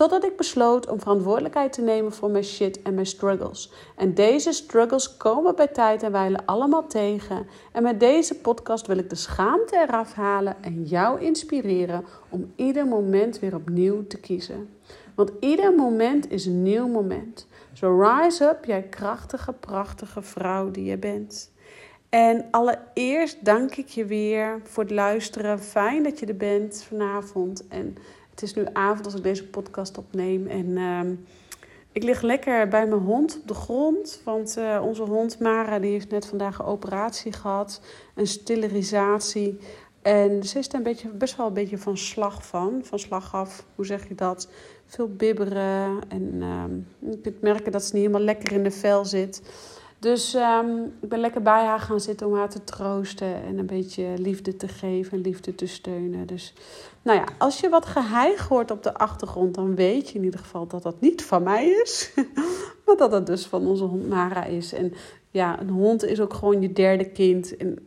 Totdat 0.00 0.24
ik 0.24 0.36
besloot 0.36 0.88
om 0.88 1.00
verantwoordelijkheid 1.00 1.72
te 1.72 1.82
nemen 1.82 2.12
voor 2.12 2.30
mijn 2.30 2.44
shit 2.44 2.82
en 2.82 2.94
mijn 2.94 3.06
struggles. 3.06 3.72
En 3.96 4.14
deze 4.14 4.52
struggles 4.52 5.16
komen 5.16 5.56
bij 5.56 5.66
tijd 5.66 6.02
en 6.02 6.12
wijle 6.12 6.38
allemaal 6.46 6.86
tegen. 6.86 7.46
En 7.72 7.82
met 7.82 8.00
deze 8.00 8.34
podcast 8.34 8.86
wil 8.86 8.98
ik 8.98 9.10
de 9.10 9.16
schaamte 9.16 9.76
eraf 9.76 10.12
halen 10.12 10.56
en 10.62 10.84
jou 10.84 11.20
inspireren 11.20 12.04
om 12.28 12.52
ieder 12.56 12.86
moment 12.86 13.38
weer 13.38 13.54
opnieuw 13.54 14.06
te 14.06 14.18
kiezen. 14.20 14.68
Want 15.14 15.32
ieder 15.40 15.74
moment 15.74 16.30
is 16.30 16.46
een 16.46 16.62
nieuw 16.62 16.88
moment. 16.88 17.46
So 17.72 18.02
rise 18.02 18.44
up, 18.44 18.64
jij 18.64 18.82
krachtige, 18.82 19.52
prachtige 19.52 20.22
vrouw 20.22 20.70
die 20.70 20.84
je 20.84 20.98
bent. 20.98 21.50
En 22.08 22.44
allereerst 22.50 23.44
dank 23.44 23.74
ik 23.74 23.88
je 23.88 24.04
weer 24.04 24.60
voor 24.64 24.82
het 24.82 24.92
luisteren. 24.92 25.58
Fijn 25.58 26.02
dat 26.02 26.18
je 26.18 26.26
er 26.26 26.36
bent 26.36 26.84
vanavond. 26.88 27.66
En 27.68 27.96
het 28.40 28.48
is 28.48 28.54
nu 28.54 28.66
avond 28.72 29.04
als 29.04 29.14
ik 29.14 29.22
deze 29.22 29.48
podcast 29.48 29.98
opneem. 29.98 30.46
En 30.46 30.66
uh, 30.66 31.00
ik 31.92 32.02
lig 32.02 32.22
lekker 32.22 32.68
bij 32.68 32.86
mijn 32.86 33.00
hond 33.00 33.38
op 33.40 33.48
de 33.48 33.54
grond. 33.54 34.20
Want 34.24 34.56
uh, 34.58 34.82
onze 34.84 35.02
hond 35.02 35.38
Mara 35.38 35.78
die 35.78 35.90
heeft 35.90 36.10
net 36.10 36.26
vandaag 36.26 36.58
een 36.58 36.64
operatie 36.64 37.32
gehad. 37.32 37.80
Een 38.14 38.26
sterilisatie. 38.26 39.58
En 40.02 40.44
ze 40.44 40.58
is 40.58 40.68
er 40.68 40.74
een 40.74 40.82
beetje, 40.82 41.08
best 41.08 41.36
wel 41.36 41.46
een 41.46 41.52
beetje 41.52 41.78
van 41.78 41.96
slag 41.96 42.46
van. 42.46 42.80
Van 42.82 42.98
slag 42.98 43.34
af, 43.34 43.64
hoe 43.74 43.86
zeg 43.86 44.08
je 44.08 44.14
dat? 44.14 44.48
Veel 44.86 45.08
bibberen. 45.08 45.98
En 46.08 46.42
je 46.98 47.18
kunt 47.22 47.40
merken 47.40 47.72
dat 47.72 47.84
ze 47.84 47.94
niet 47.94 48.02
helemaal 48.02 48.24
lekker 48.24 48.52
in 48.52 48.62
de 48.62 48.70
vel 48.70 49.04
zit. 49.04 49.42
Dus 50.00 50.34
um, 50.34 50.84
ik 51.00 51.08
ben 51.08 51.20
lekker 51.20 51.42
bij 51.42 51.64
haar 51.64 51.80
gaan 51.80 52.00
zitten 52.00 52.26
om 52.26 52.34
haar 52.34 52.48
te 52.48 52.64
troosten 52.64 53.42
en 53.44 53.58
een 53.58 53.66
beetje 53.66 54.04
liefde 54.16 54.56
te 54.56 54.68
geven 54.68 55.12
en 55.12 55.20
liefde 55.20 55.54
te 55.54 55.66
steunen. 55.66 56.26
Dus 56.26 56.54
nou 57.02 57.18
ja, 57.18 57.24
als 57.38 57.60
je 57.60 57.68
wat 57.68 57.86
geheig 57.86 58.48
hoort 58.48 58.70
op 58.70 58.82
de 58.82 58.94
achtergrond, 58.94 59.54
dan 59.54 59.74
weet 59.74 60.08
je 60.08 60.18
in 60.18 60.24
ieder 60.24 60.40
geval 60.40 60.66
dat 60.66 60.82
dat 60.82 61.00
niet 61.00 61.24
van 61.24 61.42
mij 61.42 61.66
is. 61.68 62.12
maar 62.86 62.96
dat 62.96 63.12
het 63.12 63.26
dus 63.26 63.46
van 63.46 63.66
onze 63.66 63.84
hond 63.84 64.08
Mara 64.08 64.44
is. 64.44 64.72
En 64.72 64.92
ja, 65.30 65.60
een 65.60 65.70
hond 65.70 66.04
is 66.04 66.20
ook 66.20 66.34
gewoon 66.34 66.62
je 66.62 66.72
derde 66.72 67.10
kind. 67.10 67.56
En 67.56 67.78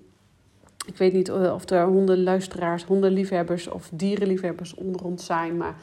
ik 0.86 0.98
weet 0.98 1.14
niet 1.14 1.32
of 1.32 1.70
er 1.70 1.86
hondenluisteraars, 1.86 2.84
hondenliefhebbers 2.84 3.68
of 3.68 3.90
dierenliefhebbers 3.94 4.74
onder 4.76 5.04
ons 5.04 5.26
zijn. 5.26 5.58
Maar 5.58 5.76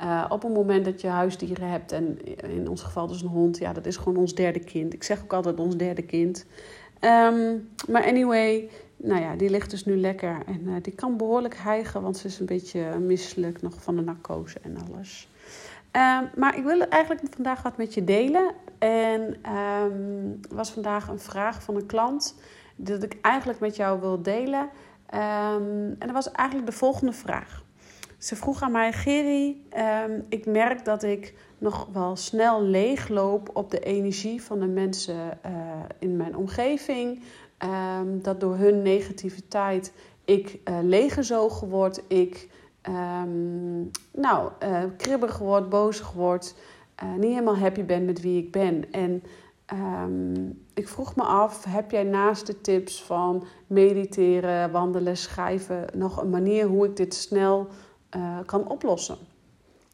uh, 0.00 0.24
op 0.28 0.42
het 0.42 0.54
moment 0.54 0.84
dat 0.84 1.00
je 1.00 1.08
huisdieren 1.08 1.68
hebt, 1.68 1.92
en 1.92 2.18
in 2.42 2.68
ons 2.68 2.82
geval 2.82 3.06
dus 3.06 3.22
een 3.22 3.28
hond, 3.28 3.58
ja, 3.58 3.72
dat 3.72 3.86
is 3.86 3.96
gewoon 3.96 4.16
ons 4.16 4.34
derde 4.34 4.58
kind. 4.58 4.92
Ik 4.92 5.02
zeg 5.02 5.22
ook 5.22 5.32
altijd 5.32 5.60
ons 5.60 5.76
derde 5.76 6.02
kind. 6.02 6.46
Um, 7.00 7.68
maar 7.88 8.04
anyway, 8.04 8.68
nou 8.96 9.20
ja, 9.20 9.36
die 9.36 9.50
ligt 9.50 9.70
dus 9.70 9.84
nu 9.84 9.96
lekker. 9.96 10.42
En 10.46 10.60
uh, 10.64 10.74
die 10.82 10.92
kan 10.92 11.16
behoorlijk 11.16 11.56
hijgen, 11.56 12.02
want 12.02 12.16
ze 12.16 12.26
is 12.26 12.40
een 12.40 12.46
beetje 12.46 12.98
misselijk 12.98 13.62
nog 13.62 13.82
van 13.82 13.96
de 13.96 14.02
narcose 14.02 14.58
en 14.62 14.76
alles. 14.88 15.28
Um, 15.92 16.30
maar 16.36 16.56
ik 16.56 16.64
wil 16.64 16.80
eigenlijk 16.80 17.22
vandaag 17.34 17.62
wat 17.62 17.76
met 17.76 17.94
je 17.94 18.04
delen. 18.04 18.50
En 18.78 19.36
um, 19.82 20.40
was 20.50 20.70
vandaag 20.70 21.08
een 21.08 21.18
vraag 21.18 21.62
van 21.62 21.76
een 21.76 21.86
klant 21.86 22.34
dat 22.76 23.02
ik 23.02 23.18
eigenlijk 23.20 23.60
met 23.60 23.76
jou 23.76 24.00
wil 24.00 24.22
delen. 24.22 24.68
en 25.08 25.96
dat 25.98 26.10
was 26.10 26.32
eigenlijk 26.32 26.70
de 26.70 26.76
volgende 26.76 27.12
vraag. 27.12 27.63
Ze 28.24 28.36
vroeg 28.36 28.62
aan 28.62 28.72
mij, 28.72 28.92
Geri, 28.92 29.66
um, 30.06 30.24
ik 30.28 30.46
merk 30.46 30.84
dat 30.84 31.02
ik 31.02 31.34
nog 31.58 31.88
wel 31.92 32.16
snel 32.16 32.62
leegloop 32.62 33.50
op 33.52 33.70
de 33.70 33.80
energie 33.80 34.42
van 34.42 34.60
de 34.60 34.66
mensen 34.66 35.38
uh, 35.46 35.52
in 35.98 36.16
mijn 36.16 36.36
omgeving. 36.36 37.22
Um, 37.98 38.22
dat 38.22 38.40
door 38.40 38.56
hun 38.56 38.82
negativiteit 38.82 39.92
ik 40.24 40.58
uh, 40.68 40.78
leeggezogen 40.82 41.68
word, 41.68 42.02
ik 42.08 42.48
um, 42.88 43.90
nou, 44.12 44.50
uh, 44.62 44.82
kribbig 44.96 45.38
word, 45.38 45.68
boos 45.68 46.12
word, 46.12 46.54
niet 47.16 47.30
helemaal 47.30 47.56
happy 47.56 47.84
ben 47.84 48.04
met 48.04 48.20
wie 48.20 48.42
ik 48.42 48.52
ben. 48.52 48.92
En 48.92 49.22
ik 50.74 50.88
vroeg 50.88 51.16
me 51.16 51.22
af, 51.22 51.64
heb 51.64 51.90
jij 51.90 52.04
naast 52.04 52.46
de 52.46 52.60
tips 52.60 53.02
van 53.02 53.44
mediteren, 53.66 54.70
wandelen, 54.70 55.16
schrijven 55.16 55.86
nog 55.94 56.20
een 56.20 56.30
manier 56.30 56.66
hoe 56.66 56.86
ik 56.86 56.96
dit 56.96 57.14
snel 57.14 57.68
uh, 58.16 58.38
kan 58.46 58.68
oplossen. 58.68 59.16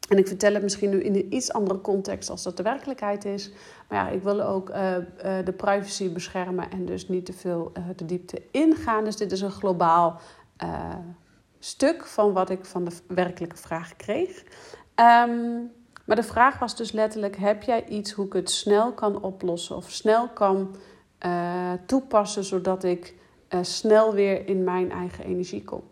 En 0.09 0.17
ik 0.17 0.27
vertel 0.27 0.53
het 0.53 0.63
misschien 0.63 0.89
nu 0.89 1.03
in 1.03 1.15
een 1.15 1.33
iets 1.33 1.53
andere 1.53 1.81
context 1.81 2.29
als 2.29 2.43
dat 2.43 2.57
de 2.57 2.63
werkelijkheid 2.63 3.25
is. 3.25 3.51
Maar 3.89 4.05
ja, 4.05 4.11
ik 4.11 4.23
wil 4.23 4.41
ook 4.41 4.69
uh, 4.69 4.95
uh, 4.97 5.03
de 5.45 5.53
privacy 5.57 6.11
beschermen 6.11 6.71
en 6.71 6.85
dus 6.85 7.07
niet 7.07 7.25
te 7.25 7.33
veel 7.33 7.71
de 7.95 8.05
diepte 8.05 8.41
ingaan. 8.51 9.03
Dus 9.03 9.15
dit 9.15 9.31
is 9.31 9.41
een 9.41 9.51
globaal 9.51 10.19
stuk 11.59 12.05
van 12.05 12.33
wat 12.33 12.49
ik 12.49 12.65
van 12.65 12.83
de 12.83 12.91
werkelijke 13.07 13.57
vraag 13.57 13.95
kreeg. 13.95 14.43
Um, 14.95 15.71
maar 16.05 16.15
de 16.15 16.23
vraag 16.23 16.59
was 16.59 16.75
dus 16.75 16.91
letterlijk: 16.91 17.37
heb 17.37 17.63
jij 17.63 17.87
iets 17.87 18.11
hoe 18.11 18.25
ik 18.25 18.33
het 18.33 18.49
snel 18.49 18.93
kan 18.93 19.21
oplossen 19.21 19.75
of 19.75 19.91
snel 19.91 20.29
kan 20.29 20.75
toepassen 21.85 22.43
zodat 22.43 22.83
ik 22.83 23.15
snel 23.61 24.13
weer 24.13 24.47
in 24.47 24.63
mijn 24.63 24.91
eigen 24.91 25.25
energie 25.25 25.63
kom? 25.63 25.83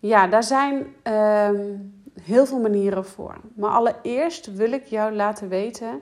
Ja, 0.00 0.26
daar 0.26 0.44
zijn 0.44 0.94
um, 1.02 2.02
heel 2.22 2.46
veel 2.46 2.60
manieren 2.60 3.04
voor. 3.04 3.40
Maar 3.54 3.70
allereerst 3.70 4.54
wil 4.54 4.72
ik 4.72 4.84
jou 4.84 5.14
laten 5.14 5.48
weten 5.48 6.00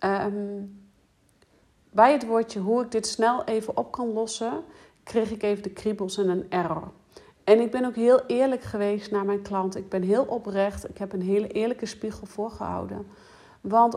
um, 0.00 0.82
bij 1.90 2.12
het 2.12 2.26
woordje 2.26 2.60
hoe 2.60 2.82
ik 2.82 2.90
dit 2.90 3.06
snel 3.06 3.44
even 3.44 3.76
op 3.76 3.92
kan 3.92 4.12
lossen, 4.12 4.64
kreeg 5.02 5.30
ik 5.30 5.42
even 5.42 5.62
de 5.62 5.70
kriebels 5.70 6.18
en 6.18 6.28
een 6.28 6.46
error. 6.50 6.92
En 7.44 7.60
ik 7.60 7.70
ben 7.70 7.84
ook 7.84 7.94
heel 7.94 8.26
eerlijk 8.26 8.62
geweest 8.62 9.10
naar 9.10 9.24
mijn 9.24 9.42
klant. 9.42 9.76
Ik 9.76 9.88
ben 9.88 10.02
heel 10.02 10.24
oprecht. 10.24 10.88
Ik 10.88 10.98
heb 10.98 11.12
een 11.12 11.22
hele 11.22 11.48
eerlijke 11.48 11.86
spiegel 11.86 12.26
voorgehouden. 12.26 13.06
Want 13.60 13.96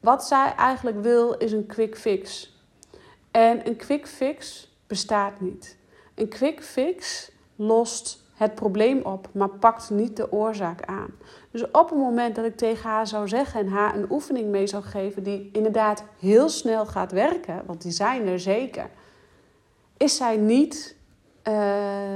wat 0.00 0.24
zij 0.24 0.54
eigenlijk 0.54 1.02
wil 1.02 1.32
is 1.32 1.52
een 1.52 1.66
quick 1.66 1.98
fix. 1.98 2.56
En 3.30 3.66
een 3.68 3.76
quick 3.76 4.06
fix 4.06 4.70
bestaat 4.86 5.40
niet. 5.40 5.76
Een 6.14 6.28
quick 6.28 6.62
fix 6.62 7.30
lost 7.56 8.26
het 8.38 8.54
probleem 8.54 9.00
op, 9.02 9.28
maar 9.32 9.48
pakt 9.48 9.90
niet 9.90 10.16
de 10.16 10.32
oorzaak 10.32 10.84
aan. 10.84 11.10
Dus 11.50 11.70
op 11.70 11.88
het 11.88 11.98
moment 11.98 12.34
dat 12.34 12.44
ik 12.44 12.56
tegen 12.56 12.90
haar 12.90 13.06
zou 13.06 13.28
zeggen 13.28 13.60
en 13.60 13.68
haar 13.68 13.96
een 13.96 14.10
oefening 14.10 14.48
mee 14.48 14.66
zou 14.66 14.82
geven 14.82 15.22
die 15.22 15.50
inderdaad 15.52 16.04
heel 16.18 16.48
snel 16.48 16.86
gaat 16.86 17.12
werken, 17.12 17.62
want 17.66 17.82
die 17.82 17.92
zijn 17.92 18.26
er 18.26 18.40
zeker, 18.40 18.90
is 19.96 20.16
zij 20.16 20.36
niet 20.36 20.96
uh, 21.48 21.54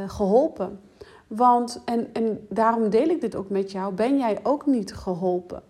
geholpen. 0.07 0.81
Want, 1.27 1.83
en, 1.85 2.09
en 2.13 2.47
daarom 2.49 2.91
deel 2.91 3.09
ik 3.09 3.21
dit 3.21 3.35
ook 3.35 3.49
met 3.49 3.73
jou, 3.73 3.95
ben 3.95 4.19
jij 4.19 4.39
ook 4.43 4.67
niet 4.67 4.95
geholpen. 4.95 5.63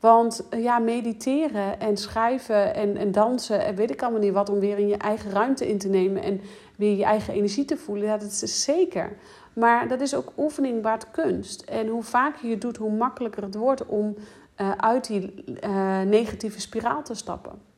Want 0.00 0.48
eh, 0.50 0.62
ja, 0.62 0.78
mediteren 0.78 1.80
en 1.80 1.96
schrijven 1.96 2.74
en, 2.74 2.96
en 2.96 3.12
dansen 3.12 3.64
en 3.64 3.74
weet 3.74 3.90
ik 3.90 4.02
allemaal 4.02 4.20
niet 4.20 4.32
wat 4.32 4.50
om 4.50 4.60
weer 4.60 4.78
in 4.78 4.88
je 4.88 4.96
eigen 4.96 5.30
ruimte 5.30 5.68
in 5.68 5.78
te 5.78 5.88
nemen 5.88 6.22
en 6.22 6.40
weer 6.76 6.96
je 6.96 7.04
eigen 7.04 7.34
energie 7.34 7.64
te 7.64 7.76
voelen, 7.76 8.08
dat 8.08 8.22
is 8.42 8.64
zeker. 8.64 9.16
Maar 9.54 9.88
dat 9.88 10.00
is 10.00 10.14
ook 10.14 10.32
oefening 10.36 10.82
waard 10.82 11.10
kunst. 11.10 11.62
En 11.62 11.88
hoe 11.88 12.02
vaker 12.02 12.46
je 12.46 12.52
het 12.52 12.60
doet, 12.60 12.76
hoe 12.76 12.92
makkelijker 12.92 13.42
het 13.42 13.54
wordt 13.54 13.86
om 13.86 14.16
uh, 14.60 14.70
uit 14.76 15.06
die 15.06 15.44
uh, 15.64 16.00
negatieve 16.00 16.60
spiraal 16.60 17.02
te 17.02 17.14
stappen. 17.14 17.72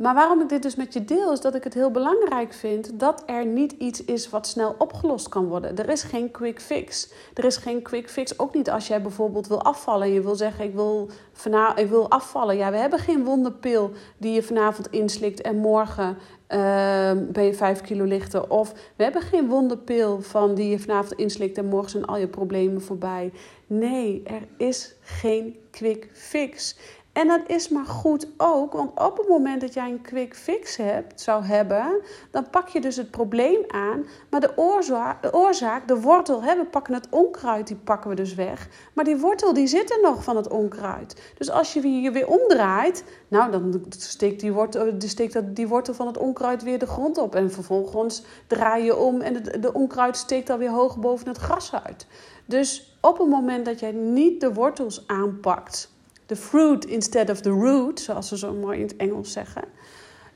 Maar 0.00 0.14
waarom 0.14 0.40
ik 0.40 0.48
dit 0.48 0.62
dus 0.62 0.74
met 0.74 0.92
je 0.92 1.04
deel, 1.04 1.32
is 1.32 1.40
dat 1.40 1.54
ik 1.54 1.64
het 1.64 1.74
heel 1.74 1.90
belangrijk 1.90 2.52
vind 2.52 3.00
dat 3.00 3.22
er 3.26 3.46
niet 3.46 3.72
iets 3.72 4.04
is 4.04 4.30
wat 4.30 4.46
snel 4.46 4.74
opgelost 4.78 5.28
kan 5.28 5.46
worden. 5.46 5.76
Er 5.76 5.88
is 5.88 6.02
geen 6.02 6.30
quick 6.30 6.60
fix. 6.60 7.12
Er 7.34 7.44
is 7.44 7.56
geen 7.56 7.82
quick 7.82 8.10
fix. 8.10 8.38
Ook 8.38 8.54
niet 8.54 8.70
als 8.70 8.86
jij 8.86 9.02
bijvoorbeeld 9.02 9.46
wil 9.46 9.62
afvallen 9.62 10.06
en 10.06 10.12
je 10.12 10.20
wil 10.20 10.34
zeggen: 10.34 10.64
ik 10.64 10.74
wil, 10.74 11.10
ik 11.74 11.88
wil 11.88 12.10
afvallen. 12.10 12.56
Ja, 12.56 12.70
we 12.70 12.76
hebben 12.76 12.98
geen 12.98 13.24
wonderpil 13.24 13.90
die 14.18 14.32
je 14.32 14.42
vanavond 14.42 14.90
inslikt 14.90 15.40
en 15.40 15.56
morgen 15.56 16.16
uh, 16.52 17.12
ben 17.32 17.44
je 17.44 17.54
5 17.54 17.80
kilo 17.80 18.04
lichter. 18.04 18.50
Of 18.50 18.72
we 18.96 19.02
hebben 19.02 19.22
geen 19.22 19.48
wonderpil 19.48 20.20
van 20.20 20.54
die 20.54 20.70
je 20.70 20.78
vanavond 20.78 21.12
inslikt 21.12 21.58
en 21.58 21.66
morgen 21.66 21.90
zijn 21.90 22.04
al 22.04 22.16
je 22.16 22.28
problemen 22.28 22.82
voorbij. 22.82 23.32
Nee, 23.66 24.22
er 24.24 24.42
is 24.56 24.94
geen 25.00 25.56
quick 25.70 26.08
fix. 26.12 26.76
En 27.20 27.28
dat 27.28 27.40
is 27.46 27.68
maar 27.68 27.84
goed 27.84 28.26
ook, 28.36 28.72
want 28.72 29.00
op 29.00 29.16
het 29.16 29.28
moment 29.28 29.60
dat 29.60 29.74
jij 29.74 29.90
een 29.90 30.02
quick 30.02 30.36
fix 30.36 30.76
hebt, 30.76 31.20
zou 31.20 31.44
hebben, 31.44 32.00
dan 32.30 32.50
pak 32.50 32.68
je 32.68 32.80
dus 32.80 32.96
het 32.96 33.10
probleem 33.10 33.64
aan. 33.68 34.06
Maar 34.30 34.40
de 34.40 34.52
oorzaak, 34.56 35.88
de, 35.88 36.00
wortel, 36.00 36.42
we 36.42 36.66
pakken 36.70 36.94
het 36.94 37.06
onkruid, 37.10 37.66
die 37.66 37.76
pakken 37.76 38.10
we 38.10 38.16
dus 38.16 38.34
weg. 38.34 38.68
Maar 38.92 39.04
die 39.04 39.16
wortel, 39.16 39.52
die 39.52 39.66
zit 39.66 39.90
er 39.90 39.98
nog 40.02 40.24
van 40.24 40.36
het 40.36 40.48
onkruid. 40.48 41.32
Dus 41.38 41.50
als 41.50 41.72
je 41.72 42.00
je 42.00 42.10
weer 42.10 42.26
omdraait, 42.26 43.04
nou, 43.28 43.50
dan 43.50 43.84
steekt 43.88 44.40
die 44.40 44.52
wortel, 44.52 44.94
steekt 44.98 45.56
die 45.56 45.68
wortel 45.68 45.94
van 45.94 46.06
het 46.06 46.18
onkruid 46.18 46.62
weer 46.62 46.78
de 46.78 46.86
grond 46.86 47.18
op. 47.18 47.34
En 47.34 47.50
vervolgens 47.50 48.22
draai 48.46 48.84
je 48.84 48.96
om 48.96 49.20
en 49.20 49.42
de, 49.42 49.58
de 49.58 49.72
onkruid 49.72 50.16
steekt 50.16 50.50
alweer 50.50 50.70
hoog 50.70 50.98
boven 50.98 51.28
het 51.28 51.38
gras 51.38 51.74
uit. 51.84 52.06
Dus 52.46 52.96
op 53.00 53.18
het 53.18 53.28
moment 53.28 53.64
dat 53.64 53.80
jij 53.80 53.92
niet 53.92 54.40
de 54.40 54.52
wortels 54.52 55.04
aanpakt 55.06 55.98
de 56.30 56.36
fruit 56.36 56.84
instead 56.84 57.30
of 57.30 57.40
the 57.40 57.50
root, 57.50 58.00
zoals 58.00 58.28
ze 58.28 58.38
zo 58.38 58.52
mooi 58.52 58.78
in 58.78 58.86
het 58.86 58.96
Engels 58.96 59.32
zeggen, 59.32 59.64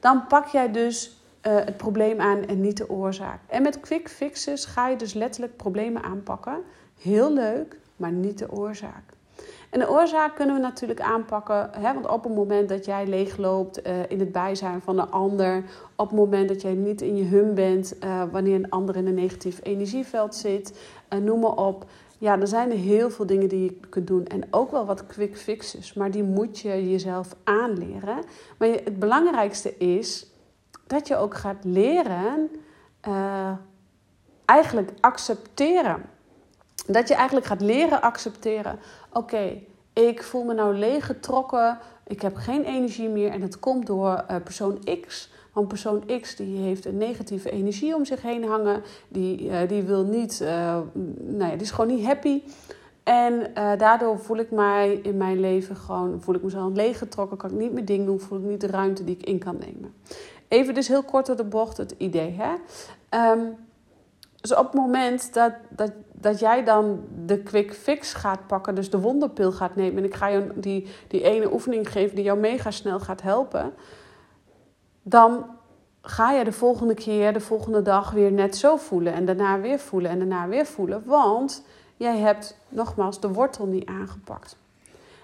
dan 0.00 0.26
pak 0.26 0.46
jij 0.46 0.73
dus 0.73 1.20
uh, 1.46 1.55
het 1.55 1.76
probleem 1.76 2.20
aan 2.20 2.44
en 2.44 2.61
niet 2.61 2.76
de 2.76 2.91
oorzaak. 2.91 3.41
En 3.46 3.62
met 3.62 3.81
quick 3.81 4.08
fixes 4.08 4.64
ga 4.64 4.88
je 4.88 4.96
dus 4.96 5.12
letterlijk 5.12 5.56
problemen 5.56 6.02
aanpakken. 6.02 6.62
Heel 7.00 7.32
leuk, 7.32 7.79
maar 7.96 8.12
niet 8.12 8.38
de 8.38 8.50
oorzaak. 8.50 9.02
En 9.70 9.81
de 9.81 9.91
oorzaak 9.91 10.35
kunnen 10.35 10.55
we 10.55 10.61
natuurlijk 10.61 11.00
aanpakken, 11.00 11.70
hè, 11.73 11.93
want 11.93 12.08
op 12.08 12.25
het 12.25 12.35
moment 12.35 12.69
dat 12.69 12.85
jij 12.85 13.06
leegloopt 13.06 13.87
uh, 13.87 13.93
in 14.08 14.19
het 14.20 14.32
bijzijn 14.32 14.81
van 14.81 14.99
een 14.99 15.11
ander, 15.11 15.64
op 15.96 16.08
het 16.08 16.19
moment 16.19 16.49
dat 16.49 16.62
jij 16.62 16.75
niet 16.75 17.02
in 17.02 17.17
je 17.17 17.25
hum 17.25 17.55
bent, 17.55 17.94
uh, 18.05 18.23
wanneer 18.32 18.55
een 18.55 18.70
ander 18.70 18.96
in 18.96 19.06
een 19.06 19.14
negatief 19.14 19.61
energieveld 19.62 20.35
zit, 20.35 20.79
noem 21.23 21.41
maar 21.41 21.56
op, 21.56 21.85
ja, 22.19 22.41
er 22.41 22.47
zijn 22.47 22.71
heel 22.71 23.11
veel 23.11 23.27
dingen 23.27 23.49
die 23.49 23.63
je 23.65 23.89
kunt 23.89 24.07
doen. 24.07 24.27
En 24.27 24.43
ook 24.51 24.71
wel 24.71 24.85
wat 24.85 25.07
quick 25.07 25.37
fixes. 25.37 25.95
Maar 25.95 26.11
die 26.11 26.23
moet 26.23 26.59
je 26.59 26.91
jezelf 26.91 27.35
aanleren. 27.45 28.25
Maar 28.59 28.69
het 28.69 28.99
belangrijkste 28.99 29.77
is 29.77 30.27
dat 30.87 31.09
je 31.09 31.17
ook 31.17 31.35
gaat 31.35 31.65
leren. 31.65 32.51
Uh, 33.09 33.53
eigenlijk 34.45 34.91
accepteren. 35.01 36.03
Dat 36.87 37.09
je 37.09 37.15
eigenlijk 37.15 37.47
gaat 37.47 37.61
leren 37.61 38.03
accepteren. 38.03 38.79
Oké, 39.13 39.63
ik 39.93 40.23
voel 40.23 40.45
me 40.45 40.55
nou 40.55 40.75
leeggetrokken. 40.75 41.79
Ik 42.07 42.23
heb 42.23 42.37
geen 42.37 42.65
energie 42.65 43.09
meer. 43.09 43.31
En 43.31 43.41
dat 43.41 43.59
komt 43.59 43.87
door 43.87 44.25
uh, 44.31 44.37
persoon 44.45 44.79
X. 45.01 45.33
Want 45.55 45.69
persoon 45.69 46.03
X 46.21 46.37
die 46.37 46.56
heeft 46.56 46.85
een 46.85 46.97
negatieve 46.97 47.51
energie 47.51 47.95
om 47.95 48.05
zich 48.05 48.23
heen 48.23 48.45
hangen. 48.45 48.83
Die, 49.09 49.43
uh, 49.43 49.56
die 49.69 49.83
wil 49.83 50.05
niet, 50.05 50.41
uh, 50.43 50.49
nou 51.19 51.51
ja, 51.51 51.51
die 51.51 51.61
is 51.61 51.71
gewoon 51.71 51.97
niet 51.97 52.06
happy. 52.06 52.43
En 53.03 53.33
uh, 53.33 53.79
daardoor 53.79 54.19
voel 54.19 54.37
ik 54.37 54.51
mij 54.51 55.01
in 55.03 55.17
mijn 55.17 55.41
leven 55.41 55.77
gewoon, 55.77 56.21
voel 56.21 56.35
ik 56.35 56.43
mezelf 56.43 56.75
leeggetrokken, 56.75 57.37
kan 57.37 57.51
ik 57.51 57.56
niet 57.56 57.73
meer 57.73 57.85
dingen 57.85 58.06
doen, 58.06 58.21
voel 58.21 58.39
ik 58.39 58.45
niet 58.45 58.61
de 58.61 58.67
ruimte 58.67 59.05
die 59.05 59.17
ik 59.17 59.27
in 59.27 59.39
kan 59.39 59.56
nemen. 59.59 59.95
Even 60.49 60.75
dus 60.75 60.89
heel 60.89 61.03
kort 61.03 61.27
door 61.27 61.37
de 61.37 61.45
bocht 61.45 61.77
het 61.77 61.95
idee. 61.99 62.37
Hè? 62.39 62.53
Um, 63.33 63.56
dus 64.41 64.55
op 64.55 64.65
het 64.65 64.75
moment 64.75 65.35
dat, 65.35 65.53
dat, 65.69 65.93
dat 66.12 66.39
jij 66.39 66.65
dan 66.65 67.01
de 67.27 67.39
quick 67.39 67.75
fix 67.75 68.15
gaat 68.15 68.47
pakken, 68.47 68.75
dus 68.75 68.91
de 68.91 69.01
wonderpil 69.01 69.53
gaat 69.53 69.77
nemen, 69.77 69.99
en 69.99 70.05
ik 70.05 70.15
ga 70.15 70.27
je 70.27 70.47
die, 70.55 70.87
die 71.09 71.23
ene 71.23 71.53
oefening 71.53 71.91
geven 71.91 72.15
die 72.15 72.25
jou 72.25 72.39
mega 72.39 72.71
snel 72.71 73.01
gaat 73.01 73.23
helpen 73.23 73.73
dan 75.05 75.47
ga 76.03 76.33
je 76.33 76.45
de 76.45 76.53
volgende 76.53 76.95
keer, 76.95 77.33
de 77.33 77.41
volgende 77.41 77.83
dag 77.83 78.11
weer 78.11 78.33
net 78.33 78.56
zo 78.56 78.77
voelen. 78.77 79.12
En 79.12 79.25
daarna 79.25 79.61
weer 79.61 79.79
voelen 79.79 80.11
en 80.11 80.19
daarna 80.19 80.49
weer 80.49 80.67
voelen. 80.67 81.03
Want 81.05 81.65
jij 81.97 82.19
hebt 82.19 82.56
nogmaals 82.69 83.21
de 83.21 83.29
wortel 83.29 83.67
niet 83.67 83.87
aangepakt. 83.87 84.56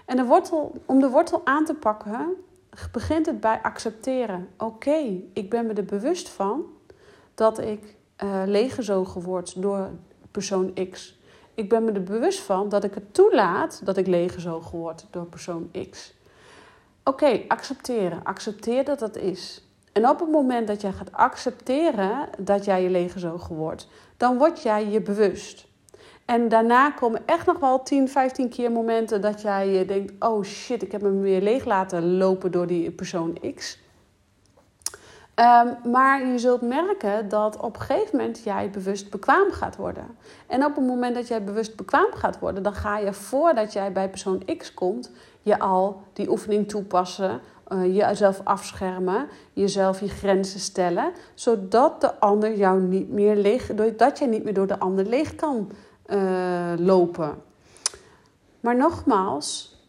En 0.05 0.15
de 0.15 0.23
wortel, 0.23 0.81
om 0.85 0.99
de 0.99 1.09
wortel 1.09 1.41
aan 1.43 1.65
te 1.65 1.73
pakken, 1.73 2.27
begint 2.91 3.25
het 3.25 3.39
bij 3.39 3.59
accepteren. 3.61 4.47
Oké, 4.57 5.21
ik 5.33 5.49
ben 5.49 5.65
me 5.65 5.73
er 5.73 5.85
bewust 5.85 6.29
van 6.29 6.63
dat 7.35 7.59
ik 7.59 7.95
uh, 8.23 8.41
leeggezogen 8.45 9.21
word 9.21 9.61
door 9.61 9.89
persoon 10.31 10.73
X. 10.91 11.19
Ik 11.53 11.69
ben 11.69 11.83
me 11.83 11.91
er 11.91 12.03
bewust 12.03 12.39
van 12.39 12.69
dat 12.69 12.83
ik 12.83 12.93
het 12.93 13.13
toelaat 13.13 13.81
dat 13.83 13.97
ik 13.97 14.07
leeggezogen 14.07 14.77
word 14.77 15.05
door 15.11 15.25
persoon 15.25 15.71
X. 15.89 16.13
Oké, 17.03 17.41
accepteren. 17.47 18.23
Accepteer 18.23 18.85
dat 18.85 18.99
dat 18.99 19.15
is. 19.15 19.63
En 19.91 20.09
op 20.09 20.19
het 20.19 20.29
moment 20.29 20.67
dat 20.67 20.81
jij 20.81 20.91
gaat 20.91 21.11
accepteren 21.11 22.29
dat 22.37 22.65
jij 22.65 22.83
je 22.83 22.89
leeggezogen 22.89 23.55
wordt, 23.55 23.87
dan 24.17 24.37
word 24.37 24.61
jij 24.61 24.87
je 24.89 25.01
bewust. 25.01 25.69
En 26.25 26.49
daarna 26.49 26.91
komen 26.91 27.21
echt 27.25 27.45
nog 27.45 27.59
wel 27.59 27.83
10, 27.83 28.09
15 28.09 28.49
keer 28.49 28.71
momenten 28.71 29.21
dat 29.21 29.41
jij 29.41 29.85
denkt: 29.85 30.13
oh 30.19 30.43
shit, 30.43 30.81
ik 30.81 30.91
heb 30.91 31.01
me 31.01 31.19
weer 31.19 31.41
leeg 31.41 31.65
laten 31.65 32.17
lopen 32.17 32.51
door 32.51 32.67
die 32.67 32.91
persoon 32.91 33.37
X. 33.55 33.79
Um, 35.35 35.91
maar 35.91 36.27
je 36.27 36.39
zult 36.39 36.61
merken 36.61 37.29
dat 37.29 37.57
op 37.57 37.75
een 37.75 37.81
gegeven 37.81 38.17
moment 38.17 38.43
jij 38.43 38.69
bewust 38.69 39.09
bekwaam 39.09 39.51
gaat 39.51 39.75
worden. 39.75 40.17
En 40.47 40.65
op 40.65 40.75
het 40.75 40.85
moment 40.85 41.15
dat 41.15 41.27
jij 41.27 41.43
bewust 41.43 41.75
bekwaam 41.75 42.13
gaat 42.13 42.39
worden, 42.39 42.63
dan 42.63 42.73
ga 42.73 42.97
je 42.97 43.13
voordat 43.13 43.73
jij 43.73 43.91
bij 43.91 44.09
persoon 44.09 44.43
X 44.57 44.73
komt, 44.73 45.11
je 45.41 45.59
al 45.59 46.01
die 46.13 46.29
oefening 46.29 46.69
toepassen 46.69 47.41
uh, 47.73 47.95
jezelf 47.95 48.41
afschermen, 48.43 49.27
jezelf 49.53 49.99
je 49.99 50.09
grenzen 50.09 50.59
stellen, 50.59 51.11
zodat 51.33 52.01
de 52.01 52.19
ander 52.19 52.57
jou 52.57 52.81
niet 52.81 53.09
meer 53.09 53.35
leeg, 53.35 53.75
dat 53.97 54.19
jij 54.19 54.27
niet 54.27 54.43
meer 54.43 54.53
door 54.53 54.67
de 54.67 54.79
ander 54.79 55.05
leeg 55.05 55.35
kan 55.35 55.71
uh, 56.05 56.73
lopen. 56.77 57.35
Maar 58.59 58.75
nogmaals, 58.75 59.79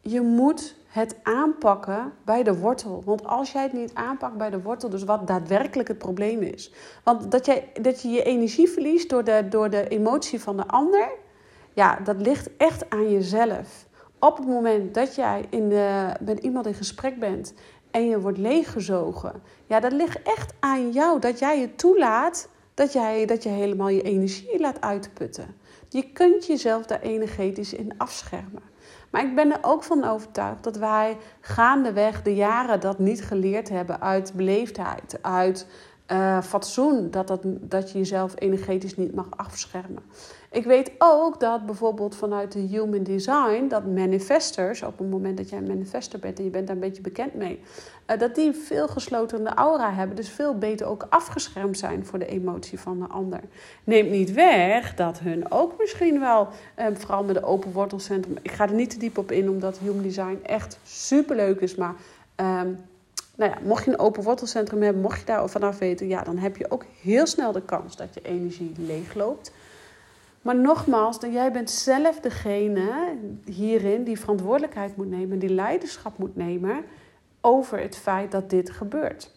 je 0.00 0.20
moet 0.20 0.74
het 0.86 1.16
aanpakken 1.22 2.12
bij 2.24 2.42
de 2.42 2.58
wortel. 2.58 3.02
Want 3.04 3.26
als 3.26 3.52
jij 3.52 3.62
het 3.62 3.72
niet 3.72 3.94
aanpakt 3.94 4.36
bij 4.36 4.50
de 4.50 4.62
wortel, 4.62 4.90
dus 4.90 5.04
wat 5.04 5.26
daadwerkelijk 5.26 5.88
het 5.88 5.98
probleem 5.98 6.42
is. 6.42 6.72
Want 7.04 7.30
dat, 7.30 7.46
jij, 7.46 7.72
dat 7.82 8.02
je 8.02 8.08
je 8.08 8.22
energie 8.22 8.68
verliest 8.68 9.10
door 9.10 9.24
de, 9.24 9.46
door 9.48 9.70
de 9.70 9.88
emotie 9.88 10.40
van 10.40 10.56
de 10.56 10.66
ander, 10.66 11.08
ja, 11.72 11.98
dat 12.04 12.16
ligt 12.20 12.56
echt 12.56 12.90
aan 12.90 13.10
jezelf 13.10 13.88
op 14.20 14.36
het 14.36 14.46
moment 14.46 14.94
dat 14.94 15.14
jij 15.14 15.44
in 15.50 15.68
de, 15.68 16.12
met 16.24 16.38
iemand 16.38 16.66
in 16.66 16.74
gesprek 16.74 17.18
bent 17.18 17.54
en 17.90 18.08
je 18.08 18.20
wordt 18.20 18.38
leeggezogen, 18.38 19.42
ja, 19.66 19.80
dat 19.80 19.92
ligt 19.92 20.22
echt 20.22 20.52
aan 20.60 20.90
jou 20.90 21.20
dat 21.20 21.38
jij 21.38 21.60
je 21.60 21.74
toelaat 21.74 22.48
dat, 22.74 22.92
jij, 22.92 23.26
dat 23.26 23.42
je 23.42 23.48
helemaal 23.48 23.88
je 23.88 24.02
energie 24.02 24.60
laat 24.60 24.80
uitputten. 24.80 25.54
Je 25.88 26.12
kunt 26.12 26.46
jezelf 26.46 26.86
daar 26.86 27.00
energetisch 27.00 27.72
in 27.72 27.98
afschermen. 27.98 28.62
Maar 29.10 29.24
ik 29.24 29.34
ben 29.34 29.52
er 29.52 29.58
ook 29.62 29.82
van 29.82 30.04
overtuigd 30.04 30.64
dat 30.64 30.76
wij 30.76 31.16
gaandeweg 31.40 32.22
de 32.22 32.34
jaren 32.34 32.80
dat 32.80 32.98
niet 32.98 33.24
geleerd 33.24 33.68
hebben 33.68 34.00
uit 34.00 34.32
beleefdheid, 34.34 35.18
uit 35.22 35.66
uh, 36.12 36.42
fatsoen, 36.42 37.10
dat, 37.10 37.28
dat, 37.28 37.40
dat 37.44 37.92
je 37.92 37.98
jezelf 37.98 38.32
energetisch 38.38 38.96
niet 38.96 39.14
mag 39.14 39.26
afschermen. 39.36 40.02
Ik 40.52 40.64
weet 40.64 40.90
ook 40.98 41.40
dat 41.40 41.66
bijvoorbeeld 41.66 42.14
vanuit 42.14 42.52
de 42.52 42.58
Human 42.58 43.02
Design, 43.02 43.68
dat 43.68 43.86
manifestors, 43.86 44.82
op 44.82 44.98
het 44.98 45.10
moment 45.10 45.36
dat 45.36 45.48
jij 45.48 45.58
een 45.58 45.66
manifester 45.66 46.18
bent 46.18 46.38
en 46.38 46.44
je 46.44 46.50
bent 46.50 46.66
daar 46.66 46.76
een 46.76 46.82
beetje 46.82 47.02
bekend 47.02 47.34
mee, 47.34 47.60
uh, 48.10 48.18
dat 48.18 48.34
die 48.34 48.52
veel 48.52 48.88
geslotenere 48.88 49.54
aura 49.54 49.92
hebben, 49.92 50.16
dus 50.16 50.28
veel 50.28 50.58
beter 50.58 50.86
ook 50.86 51.06
afgeschermd 51.08 51.78
zijn 51.78 52.06
voor 52.06 52.18
de 52.18 52.26
emotie 52.26 52.80
van 52.80 52.98
de 52.98 53.06
ander. 53.06 53.40
Neemt 53.84 54.10
niet 54.10 54.32
weg 54.32 54.94
dat 54.94 55.18
hun 55.18 55.52
ook 55.52 55.78
misschien 55.78 56.20
wel, 56.20 56.48
uh, 56.78 56.86
vooral 56.94 57.24
met 57.24 57.34
de 57.34 57.44
open 57.44 57.72
wortelcentrum, 57.72 58.36
ik 58.42 58.50
ga 58.50 58.68
er 58.68 58.74
niet 58.74 58.90
te 58.90 58.98
diep 58.98 59.18
op 59.18 59.32
in, 59.32 59.50
omdat 59.50 59.78
Human 59.78 60.02
Design 60.02 60.38
echt 60.42 60.78
superleuk 60.84 61.60
is, 61.60 61.74
maar. 61.74 61.94
Um, 62.36 62.78
nou 63.36 63.52
ja, 63.52 63.58
mocht 63.62 63.84
je 63.84 63.90
een 63.90 63.98
open 63.98 64.22
wortelcentrum 64.22 64.82
hebben, 64.82 65.02
mocht 65.02 65.20
je 65.20 65.26
daar 65.26 65.48
vanaf 65.48 65.78
weten, 65.78 66.08
ja, 66.08 66.22
dan 66.22 66.38
heb 66.38 66.56
je 66.56 66.70
ook 66.70 66.84
heel 67.02 67.26
snel 67.26 67.52
de 67.52 67.62
kans 67.62 67.96
dat 67.96 68.14
je 68.14 68.20
energie 68.22 68.72
leegloopt. 68.78 69.52
Maar 70.42 70.56
nogmaals, 70.56 71.18
jij 71.20 71.52
bent 71.52 71.70
zelf 71.70 72.20
degene 72.20 73.16
hierin 73.44 74.04
die 74.04 74.20
verantwoordelijkheid 74.20 74.96
moet 74.96 75.10
nemen, 75.10 75.38
die 75.38 75.54
leiderschap 75.54 76.18
moet 76.18 76.36
nemen 76.36 76.84
over 77.40 77.80
het 77.80 77.96
feit 77.96 78.30
dat 78.30 78.50
dit 78.50 78.70
gebeurt. 78.70 79.30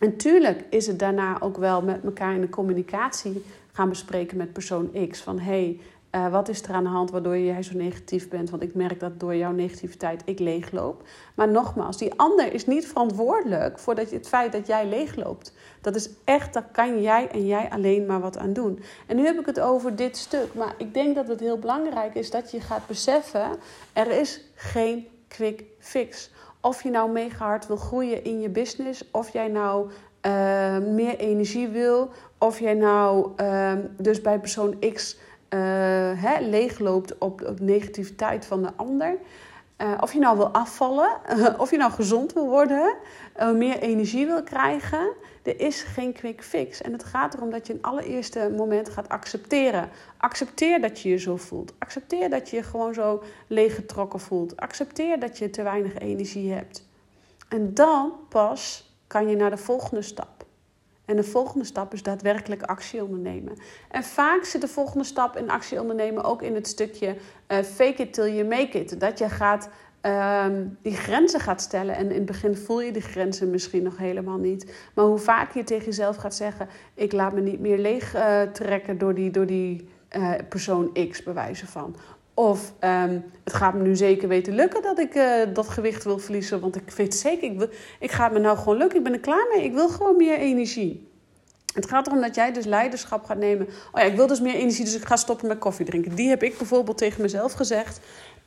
En 0.00 0.16
tuurlijk 0.16 0.64
is 0.70 0.86
het 0.86 0.98
daarna 0.98 1.40
ook 1.40 1.56
wel 1.56 1.82
met 1.82 2.04
elkaar 2.04 2.34
in 2.34 2.40
de 2.40 2.48
communicatie 2.48 3.44
gaan 3.72 3.88
bespreken 3.88 4.36
met 4.36 4.52
persoon 4.52 5.08
X. 5.08 5.20
Van 5.20 5.38
hey, 5.38 5.80
uh, 6.16 6.28
wat 6.28 6.48
is 6.48 6.62
er 6.62 6.74
aan 6.74 6.84
de 6.84 6.90
hand 6.90 7.10
waardoor 7.10 7.38
jij 7.38 7.62
zo 7.62 7.76
negatief 7.76 8.28
bent? 8.28 8.50
Want 8.50 8.62
ik 8.62 8.74
merk 8.74 9.00
dat 9.00 9.20
door 9.20 9.34
jouw 9.34 9.52
negativiteit 9.52 10.22
ik 10.24 10.38
leegloop. 10.38 11.02
Maar 11.34 11.48
nogmaals, 11.48 11.96
die 11.96 12.14
ander 12.16 12.52
is 12.52 12.66
niet 12.66 12.86
verantwoordelijk 12.86 13.78
voor 13.78 13.94
dat, 13.94 14.10
het 14.10 14.28
feit 14.28 14.52
dat 14.52 14.66
jij 14.66 14.88
leegloopt. 14.88 15.52
Dat 15.80 15.94
is 15.94 16.10
echt, 16.24 16.54
daar 16.54 16.68
kan 16.72 17.02
jij 17.02 17.28
en 17.28 17.46
jij 17.46 17.70
alleen 17.70 18.06
maar 18.06 18.20
wat 18.20 18.38
aan 18.38 18.52
doen. 18.52 18.82
En 19.06 19.16
nu 19.16 19.24
heb 19.24 19.38
ik 19.38 19.46
het 19.46 19.60
over 19.60 19.96
dit 19.96 20.16
stuk. 20.16 20.54
Maar 20.54 20.74
ik 20.78 20.94
denk 20.94 21.14
dat 21.14 21.28
het 21.28 21.40
heel 21.40 21.58
belangrijk 21.58 22.14
is 22.14 22.30
dat 22.30 22.50
je 22.50 22.60
gaat 22.60 22.86
beseffen: 22.86 23.56
er 23.92 24.10
is 24.10 24.40
geen 24.54 25.08
quick 25.28 25.64
fix. 25.78 26.30
Of 26.60 26.82
je 26.82 26.90
nou 26.90 27.10
mega 27.10 27.46
hard 27.46 27.66
wil 27.66 27.76
groeien 27.76 28.24
in 28.24 28.40
je 28.40 28.48
business, 28.48 29.10
of 29.10 29.32
jij 29.32 29.48
nou 29.48 29.90
uh, 30.26 30.78
meer 30.78 31.16
energie 31.16 31.68
wil, 31.68 32.10
of 32.38 32.60
jij 32.60 32.74
nou 32.74 33.30
uh, 33.40 33.72
dus 33.96 34.20
bij 34.20 34.38
persoon 34.38 34.78
X 34.92 35.18
hè, 36.18 36.40
leegloopt 36.40 37.18
op, 37.18 37.46
op 37.46 37.60
negativiteit 37.60 38.46
van 38.46 38.62
de 38.62 38.70
ander. 38.76 39.18
Uh, 39.82 39.92
of 40.00 40.12
je 40.12 40.18
nou 40.18 40.36
wil 40.36 40.48
afvallen, 40.48 41.10
of 41.58 41.70
je 41.70 41.76
nou 41.76 41.92
gezond 41.92 42.32
wil 42.32 42.48
worden, 42.48 42.94
uh, 43.40 43.52
meer 43.52 43.78
energie 43.78 44.26
wil 44.26 44.42
krijgen. 44.42 45.12
Er 45.42 45.60
is 45.60 45.82
geen 45.82 46.12
quick 46.12 46.42
fix. 46.42 46.82
En 46.82 46.92
het 46.92 47.04
gaat 47.04 47.34
erom 47.34 47.50
dat 47.50 47.66
je 47.66 47.72
in 47.72 47.82
allereerste 47.82 48.52
moment 48.56 48.88
gaat 48.88 49.08
accepteren. 49.08 49.88
Accepteer 50.16 50.80
dat 50.80 51.00
je 51.00 51.08
je 51.08 51.16
zo 51.16 51.36
voelt. 51.36 51.72
Accepteer 51.78 52.30
dat 52.30 52.50
je 52.50 52.56
je 52.56 52.62
gewoon 52.62 52.94
zo 52.94 53.22
leeggetrokken 53.46 54.20
voelt. 54.20 54.56
Accepteer 54.56 55.20
dat 55.20 55.38
je 55.38 55.50
te 55.50 55.62
weinig 55.62 55.98
energie 55.98 56.52
hebt. 56.52 56.88
En 57.48 57.74
dan 57.74 58.12
pas 58.28 58.90
kan 59.06 59.28
je 59.28 59.36
naar 59.36 59.50
de 59.50 59.56
volgende 59.56 60.02
stap. 60.02 60.35
En 61.06 61.16
de 61.16 61.24
volgende 61.24 61.64
stap 61.64 61.92
is 61.92 62.02
daadwerkelijk 62.02 62.62
actie 62.62 63.04
ondernemen. 63.04 63.56
En 63.90 64.04
vaak 64.04 64.44
zit 64.44 64.60
de 64.60 64.68
volgende 64.68 65.04
stap 65.04 65.36
in 65.36 65.50
actie 65.50 65.80
ondernemen 65.80 66.24
ook 66.24 66.42
in 66.42 66.54
het 66.54 66.66
stukje 66.66 67.16
uh, 67.48 67.58
fake 67.58 68.02
it 68.02 68.12
till 68.12 68.34
you 68.34 68.44
make 68.44 68.80
it. 68.80 69.00
Dat 69.00 69.18
je 69.18 69.28
gaat 69.28 69.68
Ehm, 70.06 70.66
die 70.82 70.96
grenzen 70.96 71.40
gaat 71.40 71.60
stellen. 71.60 71.96
En 71.96 72.08
in 72.10 72.16
het 72.16 72.24
begin 72.24 72.56
voel 72.56 72.80
je 72.80 72.92
die 72.92 73.02
grenzen 73.02 73.50
misschien 73.50 73.82
nog 73.82 73.96
helemaal 73.96 74.38
niet. 74.38 74.72
Maar 74.94 75.04
hoe 75.04 75.18
vaak 75.18 75.52
je 75.54 75.64
tegen 75.64 75.84
jezelf 75.84 76.16
gaat 76.16 76.34
zeggen: 76.34 76.68
Ik 76.94 77.12
laat 77.12 77.32
me 77.32 77.40
niet 77.40 77.60
meer 77.60 77.78
leeg 77.78 78.16
trekken 78.52 78.98
door 78.98 79.14
die, 79.14 79.30
door 79.30 79.46
die 79.46 79.88
uh, 80.16 80.32
persoon 80.48 80.92
X, 81.10 81.22
bewijzen 81.22 81.68
van. 81.68 81.96
Of 82.38 82.72
um, 82.80 83.24
het 83.44 83.52
gaat 83.52 83.74
me 83.74 83.82
nu 83.82 83.96
zeker 83.96 84.28
weten 84.28 84.54
lukken 84.54 84.82
dat 84.82 84.98
ik 84.98 85.14
uh, 85.14 85.42
dat 85.52 85.68
gewicht 85.68 86.04
wil 86.04 86.18
verliezen. 86.18 86.60
Want 86.60 86.76
ik 86.76 86.90
weet 86.90 87.14
zeker, 87.14 87.50
ik, 87.50 87.58
wil, 87.58 87.68
ik 88.00 88.10
ga 88.10 88.24
het 88.24 88.32
me 88.32 88.38
nou 88.38 88.58
gewoon 88.58 88.76
lukken. 88.76 88.98
Ik 88.98 89.04
ben 89.04 89.12
er 89.12 89.20
klaar 89.20 89.46
mee. 89.54 89.64
Ik 89.64 89.72
wil 89.72 89.88
gewoon 89.88 90.16
meer 90.16 90.38
energie. 90.38 91.08
Het 91.74 91.88
gaat 91.88 92.06
erom 92.06 92.20
dat 92.20 92.34
jij 92.34 92.52
dus 92.52 92.64
leiderschap 92.64 93.24
gaat 93.24 93.38
nemen. 93.38 93.66
Oh 93.66 94.00
ja, 94.00 94.06
ik 94.06 94.16
wil 94.16 94.26
dus 94.26 94.40
meer 94.40 94.54
energie, 94.54 94.84
dus 94.84 94.96
ik 94.96 95.04
ga 95.04 95.16
stoppen 95.16 95.48
met 95.48 95.58
koffie 95.58 95.86
drinken. 95.86 96.14
Die 96.14 96.28
heb 96.28 96.42
ik 96.42 96.58
bijvoorbeeld 96.58 96.98
tegen 96.98 97.22
mezelf 97.22 97.52
gezegd. 97.52 98.00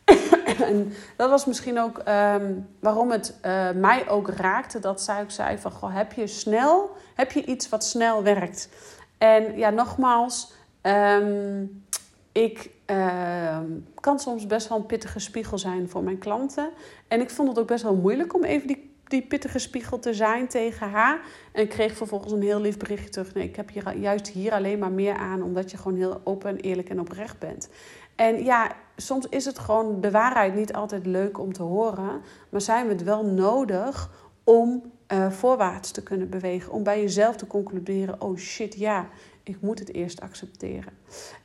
en 0.69 0.93
dat 1.15 1.29
was 1.29 1.45
misschien 1.45 1.79
ook 1.79 1.97
ehm, 1.97 2.53
waarom 2.79 3.11
het 3.11 3.37
uh, 3.45 3.71
mij 3.71 4.09
ook 4.09 4.29
raakte. 4.29 4.79
Dat 4.79 5.01
zij 5.01 5.21
ook 5.21 5.31
zei 5.31 5.57
van, 5.57 5.71
goh, 5.71 5.95
heb 5.95 6.13
je 6.13 6.27
snel, 6.27 6.89
heb 7.15 7.31
je 7.31 7.45
iets 7.45 7.69
wat 7.69 7.83
snel 7.83 8.23
werkt? 8.23 8.69
En 9.17 9.57
ja, 9.57 9.69
nogmaals, 9.69 10.53
um, 10.81 11.83
ik 12.31 12.69
uh, 12.91 13.59
kan 13.99 14.19
soms 14.19 14.47
best 14.47 14.67
wel 14.67 14.77
een 14.77 14.85
pittige 14.85 15.19
spiegel 15.19 15.57
zijn 15.57 15.89
voor 15.89 16.03
mijn 16.03 16.17
klanten. 16.17 16.69
En 17.07 17.21
ik 17.21 17.29
vond 17.29 17.47
het 17.47 17.59
ook 17.59 17.67
best 17.67 17.83
wel 17.83 17.95
moeilijk 17.95 18.35
om 18.35 18.43
even 18.43 18.67
die 18.67 18.89
die 19.09 19.21
pittige 19.21 19.59
spiegel 19.59 19.99
te 19.99 20.13
zijn 20.13 20.47
tegen 20.47 20.89
haar. 20.89 21.21
En 21.51 21.61
ik 21.61 21.69
kreeg 21.69 21.97
vervolgens 21.97 22.31
een 22.31 22.41
heel 22.41 22.61
lief 22.61 22.77
berichtje 22.77 23.09
terug. 23.09 23.33
Nee, 23.33 23.47
ik 23.47 23.55
heb 23.55 23.69
hier, 23.69 23.97
juist 23.97 24.27
hier 24.27 24.51
alleen 24.51 24.79
maar 24.79 24.91
meer 24.91 25.15
aan, 25.15 25.43
omdat 25.43 25.71
je 25.71 25.77
gewoon 25.77 25.97
heel 25.97 26.21
open 26.23 26.49
en 26.49 26.57
eerlijk 26.57 26.89
en 26.89 26.99
oprecht 26.99 27.39
bent. 27.39 27.69
En 28.15 28.43
ja, 28.43 28.71
soms 28.95 29.25
is 29.29 29.45
het 29.45 29.59
gewoon 29.59 30.01
de 30.01 30.11
waarheid 30.11 30.55
niet 30.55 30.73
altijd 30.73 31.05
leuk 31.05 31.39
om 31.39 31.53
te 31.53 31.63
horen, 31.63 32.21
maar 32.49 32.61
zijn 32.61 32.87
we 32.87 32.93
het 32.93 33.03
wel 33.03 33.25
nodig 33.25 34.09
om 34.43 34.91
uh, 35.13 35.31
voorwaarts 35.31 35.91
te 35.91 36.03
kunnen 36.03 36.29
bewegen. 36.29 36.73
Om 36.73 36.83
bij 36.83 37.01
jezelf 37.01 37.35
te 37.35 37.47
concluderen: 37.47 38.21
oh 38.21 38.37
shit, 38.37 38.75
ja, 38.75 39.07
ik 39.43 39.61
moet 39.61 39.79
het 39.79 39.93
eerst 39.93 40.21
accepteren. 40.21 40.93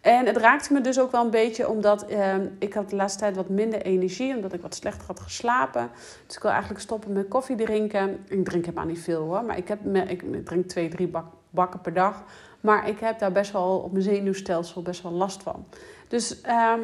En 0.01 0.27
het 0.27 0.37
raakte 0.37 0.73
me 0.73 0.81
dus 0.81 1.01
ook 1.01 1.13
wel 1.13 1.25
een 1.25 1.31
beetje 1.31 1.69
omdat 1.69 2.11
uh, 2.11 2.35
ik 2.59 2.75
had 2.75 2.91
de 2.91 2.97
laatste 2.97 3.19
tijd 3.19 3.37
wat 3.37 3.49
minder 3.49 3.83
energie, 3.83 4.35
omdat 4.35 4.53
ik 4.53 4.61
wat 4.61 4.75
slechter 4.75 5.07
had 5.07 5.21
geslapen. 5.21 5.91
Dus 6.27 6.37
ik 6.37 6.43
wil 6.43 6.51
eigenlijk 6.51 6.81
stoppen 6.81 7.13
met 7.13 7.29
koffie 7.29 7.57
drinken. 7.57 8.25
Ik 8.29 8.45
drink 8.45 8.65
helemaal 8.65 8.87
niet 8.87 9.01
veel 9.01 9.23
hoor, 9.23 9.45
maar 9.45 9.57
ik, 9.57 9.69
heb, 9.69 9.97
ik 10.09 10.47
drink 10.47 10.67
twee, 10.67 10.89
drie 10.89 11.09
bak, 11.09 11.27
bakken 11.51 11.81
per 11.81 11.95
dag. 11.95 12.25
Maar 12.61 12.89
ik 12.89 12.99
heb 12.99 13.19
daar 13.19 13.33
best 13.33 13.53
wel 13.53 13.79
op 13.79 13.93
mijn 13.93 14.05
zenuwstelsel 14.05 14.83
best 14.83 15.03
wel 15.03 15.13
last 15.13 15.43
van. 15.43 15.67
Dus 16.09 16.41
um, 16.47 16.81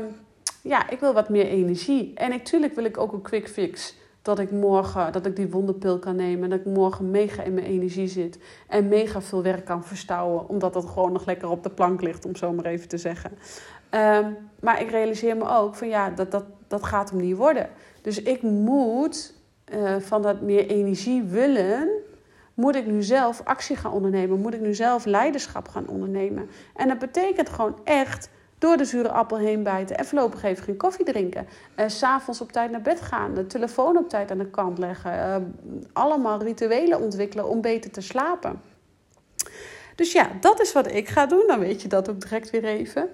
ja, 0.62 0.90
ik 0.90 1.00
wil 1.00 1.12
wat 1.12 1.29
meer 1.29 1.47
energie. 1.47 2.12
En 2.14 2.31
natuurlijk 2.31 2.75
wil 2.75 2.85
ik 2.85 2.99
ook 2.99 3.12
een 3.12 3.23
quick 3.23 3.49
fix 3.49 3.95
dat 4.23 4.39
ik 4.39 4.50
morgen 4.50 5.12
dat 5.12 5.27
ik 5.27 5.37
die 5.37 5.50
wonderpil 5.50 5.99
kan 5.99 6.17
nemen. 6.17 6.45
En 6.45 6.50
dat 6.50 6.59
ik 6.59 6.65
morgen 6.67 7.11
mega 7.11 7.43
in 7.43 7.55
mijn 7.55 7.67
energie 7.67 8.09
zit. 8.09 8.39
En 8.69 8.89
mega 8.89 9.23
veel 9.23 9.43
werk 9.43 9.65
kan 9.65 9.85
verstouwen. 9.85 10.49
Omdat 10.49 10.73
dat 10.73 10.85
gewoon 10.85 11.12
nog 11.12 11.27
lekker 11.27 11.49
op 11.49 11.62
de 11.62 11.71
plank 11.71 12.03
ligt, 12.03 12.25
om 12.25 12.37
zo 12.37 12.53
maar 12.53 12.65
even 12.65 12.89
te 12.89 12.99
zeggen. 12.99 13.31
Um, 13.91 14.37
maar 14.61 14.81
ik 14.81 14.91
realiseer 14.91 15.37
me 15.37 15.49
ook 15.49 15.75
van 15.75 15.89
ja, 15.89 16.11
dat, 16.11 16.31
dat, 16.31 16.45
dat 16.69 16.85
gaat 16.85 17.11
hem 17.11 17.21
niet 17.21 17.37
worden. 17.37 17.69
Dus 18.03 18.23
ik 18.23 18.43
moet 18.43 19.35
uh, 19.75 19.97
van 19.97 20.23
dat 20.23 20.41
meer 20.41 20.67
energie 20.67 21.23
willen. 21.23 21.89
Moet 22.55 22.77
ik 22.77 22.87
nu 22.87 23.03
zelf 23.03 23.41
actie 23.45 23.77
gaan 23.77 23.93
ondernemen? 23.93 24.41
Moet 24.41 24.55
ik 24.55 24.61
nu 24.61 24.75
zelf 24.75 25.05
leiderschap 25.05 25.69
gaan 25.69 25.89
ondernemen? 25.89 26.49
En 26.75 26.89
dat 26.89 26.99
betekent 26.99 27.49
gewoon 27.49 27.79
echt 27.85 28.31
door 28.61 28.76
de 28.76 28.85
zure 28.85 29.11
appel 29.11 29.37
heen 29.37 29.62
bijten 29.62 29.97
en 29.97 30.05
voorlopig 30.05 30.43
even 30.43 30.64
geen 30.64 30.76
koffie 30.76 31.05
drinken. 31.05 31.47
Uh, 31.76 31.85
S'avonds 31.88 32.40
op 32.40 32.52
tijd 32.52 32.71
naar 32.71 32.83
bed 32.83 33.00
gaan, 33.00 33.35
de 33.35 33.47
telefoon 33.47 33.97
op 33.97 34.09
tijd 34.09 34.31
aan 34.31 34.38
de 34.38 34.50
kant 34.50 34.79
leggen. 34.79 35.12
Uh, 35.12 35.37
allemaal 35.93 36.43
rituelen 36.43 37.00
ontwikkelen 37.00 37.49
om 37.49 37.61
beter 37.61 37.90
te 37.90 38.00
slapen. 38.00 38.61
Dus 39.95 40.12
ja, 40.12 40.31
dat 40.40 40.61
is 40.61 40.73
wat 40.73 40.93
ik 40.93 41.09
ga 41.09 41.26
doen. 41.26 41.45
Dan 41.47 41.59
weet 41.59 41.83
je 41.83 41.88
dat 41.88 42.11
ook 42.11 42.21
direct 42.21 42.50
weer 42.50 42.64
even. 42.64 43.09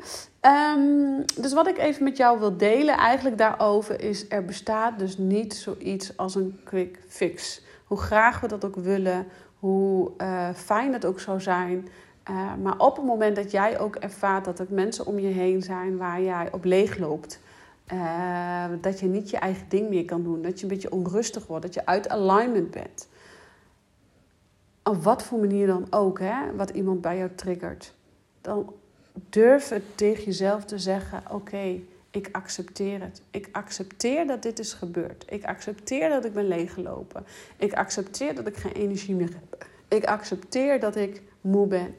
Um, 0.76 1.25
dus 1.37 1.53
wat 1.53 1.67
ik 1.67 1.79
even 1.79 2.05
met 2.05 2.17
jou 2.17 2.38
wil 2.38 2.57
delen 2.57 2.97
eigenlijk 2.97 3.38
daarover 3.38 4.00
is... 4.00 4.26
er 4.29 4.45
bestaat 4.45 4.99
dus 4.99 5.19
niet 5.19 5.55
zoiets 5.55 6.17
als 6.17 6.35
een 6.35 6.61
quick 6.65 6.99
fix. 7.09 7.62
Hoe 7.85 7.99
graag 7.99 8.41
we 8.41 8.49
dat 8.49 8.65
ook 8.65 8.76
willen, 8.76 9.26
hoe 9.59 10.11
uh, 10.19 10.49
fijn 10.55 10.93
het 10.93 11.05
ook 11.05 11.21
zou 11.21 11.41
zijn... 11.41 11.88
Uh, 12.30 12.54
maar 12.62 12.78
op 12.78 12.97
het 12.97 13.04
moment 13.04 13.37
dat 13.37 13.50
jij 13.50 13.78
ook 13.78 13.97
ervaart 13.97 14.45
dat 14.45 14.59
er 14.59 14.66
mensen 14.68 15.06
om 15.06 15.18
je 15.18 15.28
heen 15.28 15.62
zijn 15.62 15.97
waar 15.97 16.23
jij 16.23 16.52
op 16.52 16.64
leeg 16.64 16.99
loopt, 16.99 17.40
uh, 17.92 18.64
dat 18.80 19.00
je 19.00 19.06
niet 19.06 19.30
je 19.30 19.37
eigen 19.37 19.68
ding 19.68 19.88
meer 19.88 20.04
kan 20.04 20.23
doen, 20.23 20.42
dat 20.42 20.56
je 20.56 20.62
een 20.62 20.73
beetje 20.73 20.92
onrustig 20.92 21.47
wordt, 21.47 21.64
dat 21.64 21.75
je 21.75 21.87
uit 21.87 22.09
alignment 22.09 22.71
bent. 22.71 23.09
Op 24.83 25.02
wat 25.02 25.23
voor 25.23 25.38
manier 25.38 25.66
dan 25.66 25.87
ook, 25.90 26.18
hè, 26.18 26.56
wat 26.56 26.71
iemand 26.71 27.00
bij 27.00 27.16
jou 27.16 27.30
triggert, 27.35 27.95
dan 28.40 28.73
durf 29.28 29.68
het 29.68 29.83
tegen 29.95 30.25
jezelf 30.25 30.64
te 30.64 30.78
zeggen: 30.78 31.23
Oké, 31.30 31.80
ik 32.11 32.28
accepteer 32.33 33.00
het. 33.00 33.23
Ik 33.30 33.49
accepteer 33.52 34.26
dat 34.26 34.42
dit 34.42 34.59
is 34.59 34.73
gebeurd. 34.73 35.25
Ik 35.28 35.45
accepteer 35.45 36.09
dat 36.09 36.25
ik 36.25 36.33
ben 36.33 36.49
leeggelopen. 36.49 37.25
Ik 37.56 37.73
accepteer 37.75 38.35
dat 38.35 38.47
ik 38.47 38.56
geen 38.56 38.73
energie 38.73 39.14
meer 39.14 39.33
heb. 39.40 39.66
Ik 39.88 40.04
accepteer 40.04 40.80
dat 40.80 40.97
ik 40.97 41.23
moe 41.40 41.66
ben. 41.66 41.97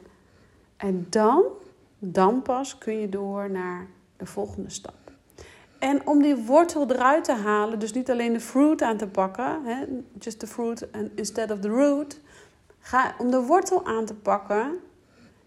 En 0.77 1.07
dan, 1.09 1.43
dan 1.99 2.41
pas 2.41 2.77
kun 2.77 2.99
je 2.99 3.09
door 3.09 3.51
naar 3.51 3.87
de 4.17 4.25
volgende 4.25 4.69
stap. 4.69 4.95
En 5.79 6.07
om 6.07 6.21
die 6.21 6.35
wortel 6.35 6.91
eruit 6.91 7.23
te 7.23 7.33
halen, 7.33 7.79
dus 7.79 7.93
niet 7.93 8.11
alleen 8.11 8.33
de 8.33 8.39
fruit 8.39 8.81
aan 8.81 8.97
te 8.97 9.07
pakken, 9.07 9.63
hè, 9.63 9.85
just 10.19 10.39
the 10.39 10.47
fruit 10.47 10.87
instead 11.15 11.51
of 11.51 11.59
the 11.59 11.69
root. 11.69 12.19
Ga, 12.79 13.15
om 13.17 13.31
de 13.31 13.41
wortel 13.41 13.85
aan 13.85 14.05
te 14.05 14.13
pakken, 14.13 14.79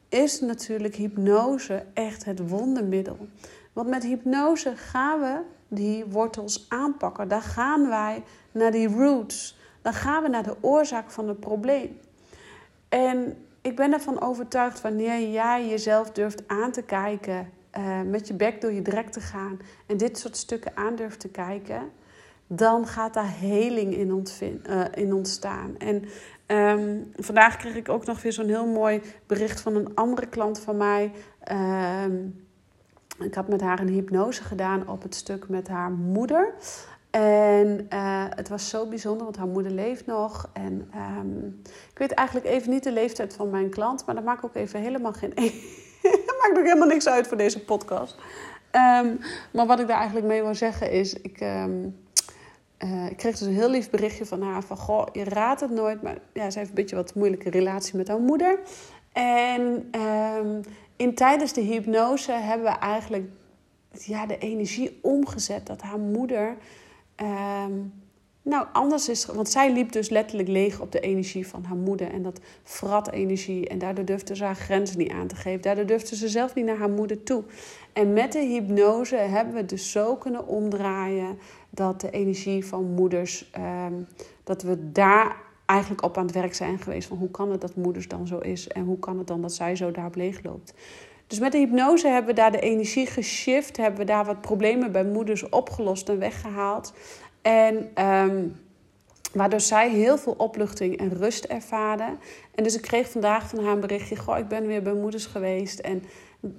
is 0.09 0.41
natuurlijk 0.41 0.95
hypnose 0.95 1.85
echt 1.95 2.25
het 2.25 2.49
wondermiddel. 2.49 3.19
Want 3.73 3.89
met 3.89 4.03
hypnose 4.03 4.77
gaan 4.77 5.21
we 5.21 5.41
die 5.69 6.05
wortels 6.05 6.67
aanpakken. 6.69 7.29
Dan 7.29 7.43
gaan 7.43 7.89
wij 7.89 8.23
naar 8.53 8.71
die 8.71 8.89
roots. 8.89 9.59
Dan 9.83 9.93
gaan 9.93 10.23
we 10.23 10.29
naar 10.29 10.43
de 10.43 10.57
oorzaak 10.61 11.11
van 11.11 11.29
het 11.29 11.41
probleem. 11.41 11.99
En 12.89 13.37
ik 13.61 13.77
ben 13.77 13.93
ervan 13.93 14.21
overtuigd 14.21 14.81
wanneer 14.81 15.31
jij 15.31 15.69
jezelf 15.69 16.11
durft 16.11 16.43
aan 16.47 16.73
te 16.73 16.83
kijken, 16.83 17.51
uh, 17.79 18.01
met 18.03 18.29
je 18.29 18.35
bek 18.35 18.61
door 18.61 18.73
je 18.73 18.83
drek 18.83 19.09
te 19.09 19.21
gaan 19.21 19.59
en 19.87 19.97
dit 19.97 20.19
soort 20.19 20.37
stukken 20.37 20.77
aan 20.77 20.97
durft 20.97 21.21
te 21.21 21.29
kijken, 21.29 21.91
dan 22.47 22.87
gaat 22.87 23.15
daar 23.15 23.33
heling 23.39 23.95
in, 23.95 24.27
uh, 24.41 24.85
in 24.95 25.13
ontstaan. 25.13 25.79
En 25.79 26.05
um, 26.47 27.13
vandaag 27.17 27.57
kreeg 27.57 27.75
ik 27.75 27.89
ook 27.89 28.07
nog 28.07 28.23
weer 28.23 28.33
zo'n 28.33 28.49
heel 28.49 28.67
mooi 28.67 29.03
bericht 29.27 29.61
van 29.61 29.75
een 29.75 29.95
andere 29.95 30.27
klant 30.27 30.61
van 30.61 30.77
mij. 30.77 31.13
Um, 32.05 32.45
ik 33.19 33.35
had 33.35 33.49
met 33.49 33.61
haar 33.61 33.81
een 33.81 33.89
hypnose 33.89 34.43
gedaan 34.43 34.89
op 34.89 35.03
het 35.03 35.15
stuk 35.15 35.49
met 35.49 35.69
haar 35.69 35.91
moeder. 35.91 36.55
En 37.11 37.87
uh, 37.93 38.25
het 38.29 38.49
was 38.49 38.69
zo 38.69 38.87
bijzonder, 38.87 39.25
want 39.25 39.37
haar 39.37 39.47
moeder 39.47 39.73
leeft 39.73 40.07
nog. 40.07 40.51
En 40.53 40.91
um, 41.19 41.61
ik 41.65 41.99
weet 41.99 42.13
eigenlijk 42.13 42.47
even 42.47 42.71
niet 42.71 42.83
de 42.83 42.93
leeftijd 42.93 43.35
van 43.35 43.51
mijn 43.51 43.71
klant, 43.71 44.07
maar 44.07 44.15
dat 44.15 44.25
maakt 44.25 44.45
ook 44.45 44.55
even 44.55 44.81
helemaal 44.81 45.13
geen. 45.13 45.33
dat 46.03 46.37
maakt 46.43 46.59
ook 46.59 46.65
helemaal 46.65 46.89
niks 46.89 47.09
uit 47.09 47.27
voor 47.27 47.37
deze 47.37 47.65
podcast. 47.65 48.17
Um, 48.73 49.19
maar 49.53 49.67
wat 49.67 49.81
ik 49.81 49.87
daar 49.87 49.97
eigenlijk 49.97 50.27
mee 50.27 50.43
wil 50.43 50.55
zeggen 50.55 50.91
is: 50.91 51.15
ik, 51.15 51.41
um, 51.41 51.97
uh, 52.79 53.07
ik 53.11 53.17
kreeg 53.17 53.39
dus 53.39 53.47
een 53.47 53.55
heel 53.55 53.71
lief 53.71 53.91
berichtje 53.91 54.27
van 54.27 54.43
haar: 54.43 54.63
van 54.63 54.77
goh, 54.77 55.07
je 55.13 55.25
raadt 55.25 55.61
het 55.61 55.71
nooit, 55.71 56.03
maar 56.03 56.19
ja, 56.33 56.51
ze 56.51 56.59
heeft 56.59 56.71
een 56.71 56.77
beetje 56.77 56.97
wat 56.97 57.15
moeilijke 57.15 57.51
relatie 57.51 57.97
met 57.97 58.09
haar 58.09 58.21
moeder. 58.21 58.59
En 59.13 59.91
in, 60.97 61.15
tijdens 61.15 61.53
de 61.53 61.61
hypnose 61.61 62.33
hebben 62.33 62.73
we 62.73 62.79
eigenlijk 62.79 63.29
ja, 63.93 64.27
de 64.27 64.39
energie 64.39 64.99
omgezet 65.03 65.67
dat 65.67 65.83
haar 65.83 65.99
moeder 65.99 66.57
um, 67.23 67.93
nou 68.43 68.67
anders 68.73 69.09
is. 69.09 69.27
Want 69.27 69.49
zij 69.49 69.73
liep 69.73 69.93
dus 69.93 70.09
letterlijk 70.09 70.49
leeg 70.49 70.81
op 70.81 70.93
de 70.93 71.01
energie 71.01 71.47
van 71.47 71.65
haar 71.65 71.77
moeder. 71.77 72.13
En 72.13 72.23
dat 72.23 72.41
vrat 72.63 73.11
energie. 73.11 73.69
En 73.69 73.79
daardoor 73.79 74.05
durfde 74.05 74.37
ze 74.37 74.45
haar 74.45 74.55
grenzen 74.55 74.99
niet 74.99 75.11
aan 75.11 75.27
te 75.27 75.37
geven. 75.37 75.63
Daardoor 75.63 75.87
durfde 75.87 76.17
ze 76.17 76.29
zelf 76.29 76.55
niet 76.55 76.65
naar 76.65 76.77
haar 76.77 76.91
moeder 76.91 77.23
toe. 77.23 77.43
En 77.93 78.13
met 78.13 78.33
de 78.33 78.45
hypnose 78.45 79.17
hebben 79.17 79.55
we 79.55 79.65
dus 79.65 79.91
zo 79.91 80.17
kunnen 80.17 80.47
omdraaien 80.47 81.39
dat 81.71 82.01
de 82.01 82.11
energie 82.11 82.67
van 82.67 82.85
moeders, 82.85 83.51
ehm, 83.51 83.95
dat 84.45 84.63
we 84.63 84.93
daar 84.93 85.37
eigenlijk 85.67 86.03
op 86.03 86.17
aan 86.17 86.27
het 86.27 86.35
werk 86.35 86.55
zijn 86.55 86.79
geweest. 86.79 87.09
Van 87.09 87.17
hoe 87.17 87.31
kan 87.31 87.51
het 87.51 87.61
dat 87.61 87.77
moeders 87.77 88.09
dan 88.09 88.27
zo 88.27 88.39
is 88.39 88.69
en 88.69 88.85
hoe 88.85 88.99
kan 88.99 89.19
het 89.19 89.27
dan 89.27 89.41
dat 89.41 89.53
zij 89.53 89.77
zo 89.77 89.91
daarop 89.91 90.15
leeg 90.15 90.43
loopt. 90.43 90.75
Dus 91.31 91.39
met 91.39 91.53
de 91.53 91.59
hypnose 91.59 92.09
hebben 92.09 92.35
we 92.35 92.41
daar 92.41 92.53
de 92.53 92.61
energie 92.61 93.07
geshift, 93.07 93.77
hebben 93.77 94.01
we 94.01 94.07
daar 94.07 94.25
wat 94.25 94.41
problemen 94.41 94.93
bij 94.93 95.05
moeders 95.05 95.49
opgelost 95.49 96.09
en 96.09 96.19
weggehaald. 96.19 96.93
En 97.43 97.91
ehm, 97.95 98.49
waardoor 99.33 99.61
zij 99.61 99.91
heel 99.91 100.19
veel 100.19 100.35
opluchting 100.37 100.99
en 100.99 101.17
rust 101.17 101.45
ervaren. 101.45 102.19
En 102.55 102.65
dus 102.65 102.77
ik 102.77 102.83
kreeg 102.83 103.11
vandaag 103.11 103.49
van 103.49 103.65
haar 103.65 103.73
een 103.73 103.81
berichtje: 103.81 104.17
Goh, 104.17 104.39
ik 104.39 104.49
ben 104.49 104.67
weer 104.67 104.83
bij 104.83 104.93
moeders 104.93 105.27
geweest. 105.27 105.79
En 105.79 106.03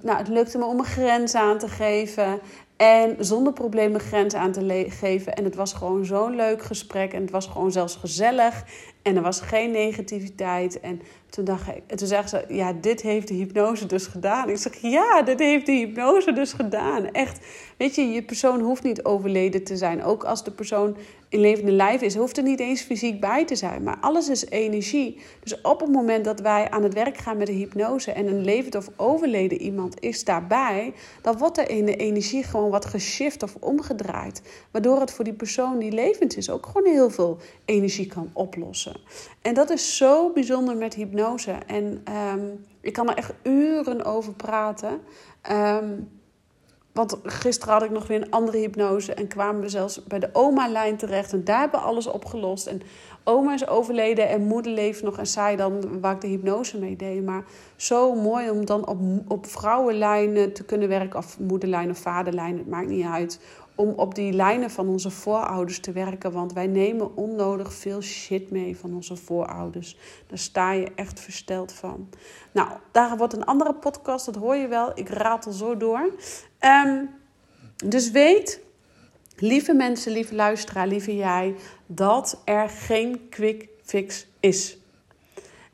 nou, 0.01 0.17
het 0.17 0.27
lukte 0.27 0.57
me 0.57 0.65
om 0.65 0.79
een 0.79 0.85
grens 0.85 1.35
aan 1.35 1.57
te 1.57 1.67
geven. 1.67 2.39
En 2.77 3.15
zonder 3.19 3.53
problemen 3.53 3.99
grens 3.99 4.33
aan 4.33 4.51
te 4.51 4.89
geven. 4.89 5.33
En 5.33 5.43
het 5.43 5.55
was 5.55 5.73
gewoon 5.73 6.05
zo'n 6.05 6.35
leuk 6.35 6.63
gesprek. 6.63 7.13
En 7.13 7.21
het 7.21 7.31
was 7.31 7.47
gewoon 7.47 7.71
zelfs 7.71 7.95
gezellig. 7.95 8.63
En 9.01 9.15
er 9.15 9.21
was 9.21 9.41
geen 9.41 9.71
negativiteit. 9.71 10.79
En 10.79 11.01
toen 11.29 11.45
dacht 11.45 11.67
ik, 11.67 11.81
en 11.87 11.97
toen 11.97 12.07
zei 12.07 12.27
ze, 12.27 12.45
ja, 12.47 12.73
dit 12.73 13.01
heeft 13.01 13.27
de 13.27 13.33
hypnose 13.33 13.85
dus 13.85 14.05
gedaan. 14.05 14.49
Ik 14.49 14.57
zeg, 14.57 14.81
ja, 14.81 15.21
dit 15.21 15.39
heeft 15.39 15.65
de 15.65 15.71
hypnose 15.71 16.33
dus 16.33 16.53
gedaan. 16.53 17.11
Echt, 17.11 17.39
weet 17.77 17.95
je, 17.95 18.01
je 18.01 18.23
persoon 18.23 18.59
hoeft 18.59 18.83
niet 18.83 19.03
overleden 19.03 19.63
te 19.63 19.77
zijn. 19.77 20.03
Ook 20.03 20.23
als 20.23 20.43
de 20.43 20.51
persoon 20.51 20.97
in 21.29 21.39
levende 21.39 21.71
lijf 21.71 22.01
is, 22.01 22.15
hoeft 22.15 22.37
er 22.37 22.43
niet 22.43 22.59
eens 22.59 22.81
fysiek 22.81 23.19
bij 23.19 23.45
te 23.45 23.55
zijn. 23.55 23.83
Maar 23.83 23.97
alles 24.01 24.29
is 24.29 24.45
energie. 24.45 25.21
Dus 25.43 25.61
op 25.61 25.80
het 25.81 25.91
moment 25.91 26.25
dat 26.25 26.39
wij 26.39 26.69
aan 26.69 26.83
het 26.83 26.93
werk 26.93 27.17
gaan 27.17 27.37
met 27.37 27.47
de 27.47 27.53
hypnose 27.53 28.11
en 28.11 28.27
een 28.27 28.43
levend 28.43 28.75
of 28.75 28.89
overleden 28.95 29.61
iemand 29.61 29.99
is 29.99 30.23
daarbij, 30.23 30.93
dan 31.21 31.37
wordt 31.37 31.57
er 31.57 31.69
in 31.69 31.85
de 31.85 31.95
energie 31.95 32.43
gewoon 32.43 32.69
wat 32.69 32.85
geshift 32.85 33.43
of 33.43 33.55
omgedraaid. 33.59 34.41
Waardoor 34.71 34.99
het 34.99 35.11
voor 35.11 35.23
die 35.23 35.33
persoon 35.33 35.79
die 35.79 35.91
levend 35.91 36.37
is 36.37 36.49
ook 36.49 36.65
gewoon 36.65 36.91
heel 36.91 37.09
veel 37.09 37.37
energie 37.65 38.07
kan 38.07 38.29
oplossen. 38.33 38.99
En 39.41 39.53
dat 39.53 39.69
is 39.69 39.97
zo 39.97 40.31
bijzonder 40.33 40.77
met 40.77 40.93
hypnose. 40.93 41.51
En 41.51 42.01
ehm, 42.03 42.45
ik 42.81 42.93
kan 42.93 43.09
er 43.09 43.17
echt 43.17 43.33
uren 43.43 44.03
over 44.03 44.33
praten. 44.33 44.99
Um, 45.51 46.09
want 46.93 47.17
gisteren 47.23 47.73
had 47.73 47.83
ik 47.83 47.89
nog 47.89 48.07
weer 48.07 48.21
een 48.21 48.31
andere 48.31 48.57
hypnose 48.57 49.13
en 49.13 49.27
kwamen 49.27 49.61
we 49.61 49.69
zelfs 49.69 50.03
bij 50.03 50.19
de 50.19 50.29
oma-lijn 50.33 50.97
terecht. 50.97 51.33
En 51.33 51.43
daar 51.43 51.59
hebben 51.59 51.79
we 51.79 51.85
alles 51.85 52.07
opgelost. 52.07 52.67
En 52.67 52.81
oma 53.23 53.53
is 53.53 53.67
overleden 53.67 54.29
en 54.29 54.41
moeder 54.41 54.71
leeft 54.71 55.03
nog 55.03 55.17
en 55.17 55.27
zij 55.27 55.55
dan 55.55 55.99
waar 56.01 56.13
ik 56.15 56.21
de 56.21 56.27
hypnose 56.27 56.77
mee 56.79 56.95
deed. 56.95 57.25
Maar 57.25 57.43
zo 57.75 58.15
mooi 58.15 58.49
om 58.49 58.65
dan 58.65 58.87
op, 58.87 58.99
op 59.27 59.45
vrouwenlijnen 59.45 60.53
te 60.53 60.63
kunnen 60.63 60.87
werken. 60.87 61.19
Of 61.19 61.39
moederlijn 61.39 61.89
of 61.89 61.97
vaderlijn, 61.97 62.57
het 62.57 62.69
maakt 62.69 62.87
niet 62.87 63.05
uit. 63.05 63.39
Om 63.75 63.89
op 63.89 64.15
die 64.15 64.33
lijnen 64.33 64.69
van 64.69 64.87
onze 64.87 65.09
voorouders 65.09 65.79
te 65.79 65.91
werken. 65.91 66.31
Want 66.31 66.53
wij 66.53 66.67
nemen 66.67 67.15
onnodig 67.15 67.73
veel 67.73 68.01
shit 68.01 68.51
mee 68.51 68.77
van 68.77 68.93
onze 68.95 69.15
voorouders. 69.15 69.97
Daar 70.27 70.37
sta 70.37 70.71
je 70.71 70.91
echt 70.95 71.19
versteld 71.19 71.71
van. 71.71 72.09
Nou, 72.51 72.69
daar 72.91 73.17
wordt 73.17 73.33
een 73.33 73.45
andere 73.45 73.73
podcast, 73.73 74.25
dat 74.25 74.35
hoor 74.35 74.55
je 74.55 74.67
wel. 74.67 74.91
Ik 74.95 75.09
ratel 75.09 75.51
zo 75.51 75.77
door. 75.77 76.09
Um, 76.65 77.09
dus 77.85 78.11
weet, 78.11 78.61
lieve 79.37 79.73
mensen, 79.73 80.11
lieve 80.11 80.35
luisteraar, 80.35 80.87
lieve 80.87 81.15
jij, 81.15 81.55
dat 81.85 82.41
er 82.45 82.69
geen 82.69 83.29
quick 83.29 83.69
fix 83.81 84.27
is. 84.39 84.77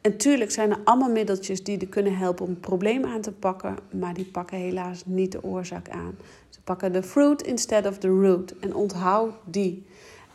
En 0.01 0.17
tuurlijk 0.17 0.51
zijn 0.51 0.71
er 0.71 0.79
allemaal 0.83 1.11
middeltjes 1.11 1.63
die 1.63 1.79
er 1.79 1.87
kunnen 1.87 2.17
helpen 2.17 2.45
om 2.45 2.51
het 2.51 2.61
probleem 2.61 3.05
aan 3.05 3.21
te 3.21 3.31
pakken, 3.31 3.75
maar 3.91 4.13
die 4.13 4.25
pakken 4.25 4.57
helaas 4.57 5.03
niet 5.05 5.31
de 5.31 5.43
oorzaak 5.43 5.89
aan. 5.89 6.17
Ze 6.49 6.61
pakken 6.61 6.91
de 6.91 7.03
fruit 7.03 7.41
instead 7.41 7.87
of 7.87 7.97
the 7.97 8.07
root. 8.07 8.53
En 8.59 8.75
onthoud 8.75 9.33
die. 9.45 9.85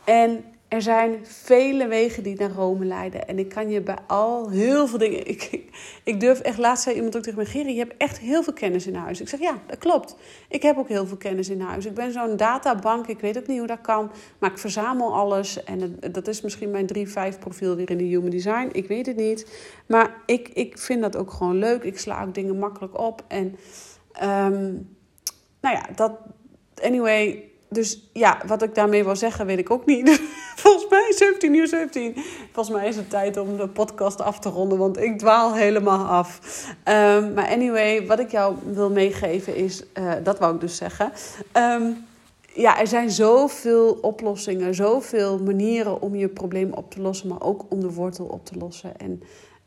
En 0.03 0.43
er 0.73 0.81
zijn 0.81 1.25
vele 1.25 1.87
wegen 1.87 2.23
die 2.23 2.35
naar 2.39 2.51
Rome 2.51 2.85
leiden. 2.85 3.27
En 3.27 3.39
ik 3.39 3.49
kan 3.49 3.69
je 3.69 3.81
bij 3.81 3.97
al 4.07 4.49
heel 4.49 4.87
veel 4.87 4.97
dingen. 4.97 5.27
Ik, 5.27 5.59
ik, 6.03 6.19
durf 6.19 6.39
echt, 6.39 6.57
laatst 6.57 6.83
zei 6.83 6.95
iemand 6.95 7.15
ook 7.15 7.23
tegen 7.23 7.39
me: 7.39 7.45
Geri, 7.45 7.73
je 7.73 7.79
hebt 7.79 7.93
echt 7.97 8.19
heel 8.19 8.43
veel 8.43 8.53
kennis 8.53 8.87
in 8.87 8.95
huis. 8.95 9.21
Ik 9.21 9.29
zeg 9.29 9.39
ja, 9.39 9.57
dat 9.67 9.77
klopt. 9.77 10.15
Ik 10.49 10.61
heb 10.61 10.77
ook 10.77 10.87
heel 10.87 11.07
veel 11.07 11.17
kennis 11.17 11.49
in 11.49 11.61
huis. 11.61 11.85
Ik 11.85 11.93
ben 11.93 12.11
zo'n 12.11 12.37
databank. 12.37 13.07
Ik 13.07 13.19
weet 13.19 13.37
ook 13.37 13.47
niet 13.47 13.57
hoe 13.57 13.67
dat 13.67 13.81
kan. 13.81 14.11
Maar 14.39 14.51
ik 14.51 14.57
verzamel 14.57 15.13
alles. 15.13 15.63
En 15.63 15.99
dat 16.11 16.27
is 16.27 16.41
misschien 16.41 16.71
mijn 16.71 16.87
3-5 17.35 17.39
profiel 17.39 17.75
weer 17.75 17.89
in 17.89 17.97
de 17.97 18.03
Human 18.03 18.29
Design. 18.29 18.69
Ik 18.71 18.87
weet 18.87 19.05
het 19.05 19.17
niet. 19.17 19.47
Maar 19.87 20.21
ik, 20.25 20.49
ik 20.49 20.77
vind 20.77 21.01
dat 21.01 21.15
ook 21.15 21.31
gewoon 21.31 21.57
leuk. 21.57 21.83
Ik 21.83 21.99
sla 21.99 22.23
ook 22.23 22.33
dingen 22.33 22.59
makkelijk 22.59 22.99
op. 22.99 23.23
En 23.27 23.55
um, 24.23 24.95
nou 25.61 25.75
ja, 25.75 25.85
dat. 25.95 26.11
Anyway 26.81 27.52
dus 27.73 28.09
ja, 28.13 28.41
wat 28.45 28.61
ik 28.61 28.75
daarmee 28.75 29.03
wil 29.03 29.15
zeggen, 29.15 29.45
weet 29.45 29.59
ik 29.59 29.71
ook 29.71 29.85
niet. 29.85 30.21
Volgens 30.63 30.89
mij 30.89 31.13
17 31.15 31.53
uur 31.53 31.67
17. 31.67 32.15
Volgens 32.51 32.75
mij 32.75 32.87
is 32.87 32.95
het 32.95 33.09
tijd 33.09 33.37
om 33.37 33.57
de 33.57 33.67
podcast 33.67 34.21
af 34.21 34.39
te 34.39 34.49
ronden, 34.49 34.77
want 34.77 34.97
ik 34.97 35.17
dwaal 35.19 35.53
helemaal 35.53 36.05
af. 36.05 36.39
Um, 36.87 37.33
maar 37.33 37.47
anyway, 37.47 38.05
wat 38.05 38.19
ik 38.19 38.31
jou 38.31 38.55
wil 38.65 38.89
meegeven 38.89 39.55
is, 39.55 39.83
uh, 39.99 40.11
dat 40.23 40.39
wou 40.39 40.53
ik 40.53 40.61
dus 40.61 40.75
zeggen. 40.75 41.11
Um, 41.57 42.05
ja, 42.53 42.79
er 42.79 42.87
zijn 42.87 43.11
zoveel 43.11 43.97
oplossingen, 44.01 44.75
zoveel 44.75 45.39
manieren 45.39 46.01
om 46.01 46.15
je 46.15 46.27
probleem 46.27 46.73
op 46.73 46.91
te 46.91 47.01
lossen, 47.01 47.27
maar 47.27 47.41
ook 47.41 47.65
om 47.69 47.79
de 47.79 47.91
wortel 47.91 48.25
op 48.25 48.45
te 48.45 48.57
lossen. 48.57 48.97
En 48.97 49.23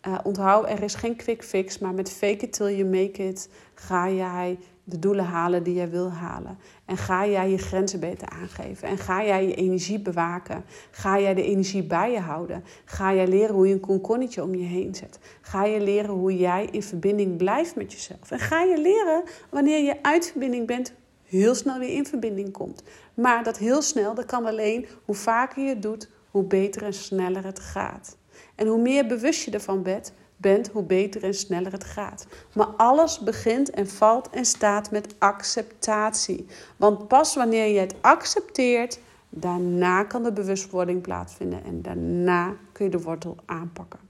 uh, 0.09 0.19
onthoud, 0.23 0.69
er 0.69 0.83
is 0.83 0.95
geen 0.95 1.17
quick 1.17 1.45
fix, 1.45 1.79
maar 1.79 1.95
met 1.95 2.11
fake 2.11 2.45
it 2.45 2.53
till 2.53 2.77
you 2.77 2.85
make 2.85 3.29
it 3.29 3.49
ga 3.75 4.11
jij 4.11 4.59
de 4.89 4.99
doelen 4.99 5.25
halen 5.25 5.63
die 5.63 5.75
jij 5.75 5.91
wil 5.91 6.11
halen. 6.11 6.59
En 6.85 6.97
ga 6.97 7.27
jij 7.27 7.51
je 7.51 7.59
grenzen 7.59 8.01
beter 8.01 8.29
aangeven. 8.29 8.89
En 8.89 8.99
ga 8.99 9.25
jij 9.25 9.47
je 9.47 9.55
energie 9.55 10.01
bewaken. 10.01 10.65
Ga 10.91 11.21
jij 11.21 11.35
de 11.35 11.43
energie 11.43 11.83
bij 11.85 12.13
je 12.13 12.21
houden. 12.21 12.65
Ga 12.85 13.15
jij 13.15 13.27
leren 13.27 13.55
hoe 13.55 13.69
je 13.69 13.75
een 13.75 13.81
konkonnetje 13.81 14.43
om 14.43 14.55
je 14.55 14.65
heen 14.65 14.95
zet. 14.95 15.19
Ga 15.41 15.65
je 15.65 15.81
leren 15.81 16.11
hoe 16.11 16.37
jij 16.37 16.69
in 16.71 16.83
verbinding 16.83 17.37
blijft 17.37 17.77
met 17.77 17.93
jezelf. 17.93 18.31
En 18.31 18.39
ga 18.39 18.63
je 18.63 18.79
leren 18.79 19.23
wanneer 19.51 19.85
je 19.85 20.03
uit 20.03 20.31
verbinding 20.31 20.67
bent, 20.67 20.95
heel 21.25 21.55
snel 21.55 21.79
weer 21.79 21.95
in 21.95 22.07
verbinding 22.07 22.53
komt. 22.53 22.83
Maar 23.15 23.45
dat 23.45 23.59
heel 23.59 23.83
snel, 23.83 24.15
dat 24.15 24.25
kan 24.25 24.47
alleen 24.47 24.87
hoe 25.05 25.15
vaker 25.15 25.63
je 25.63 25.69
het 25.69 25.83
doet, 25.83 26.11
hoe 26.31 26.45
beter 26.45 26.83
en 26.83 26.95
sneller 26.95 27.45
het 27.45 27.61
gaat. 27.61 28.17
En 28.55 28.67
hoe 28.67 28.81
meer 28.81 29.07
bewust 29.07 29.45
je 29.45 29.51
ervan 29.51 29.83
bent, 29.83 30.13
bent, 30.37 30.69
hoe 30.69 30.83
beter 30.83 31.25
en 31.25 31.35
sneller 31.35 31.73
het 31.73 31.85
gaat. 31.85 32.27
Maar 32.55 32.67
alles 32.67 33.19
begint 33.19 33.71
en 33.71 33.89
valt 33.89 34.31
en 34.31 34.45
staat 34.45 34.91
met 34.91 35.15
acceptatie. 35.19 36.47
Want 36.77 37.09
pas 37.09 37.35
wanneer 37.35 37.67
je 37.67 37.79
het 37.79 37.95
accepteert, 38.01 38.99
daarna 39.29 40.05
kan 40.05 40.23
de 40.23 40.33
bewustwording 40.33 41.03
plaatsvinden 41.03 41.65
en 41.65 41.83
daarna 41.83 42.57
kun 42.73 42.85
je 42.85 42.91
de 42.91 43.01
wortel 43.01 43.37
aanpakken. 43.45 44.01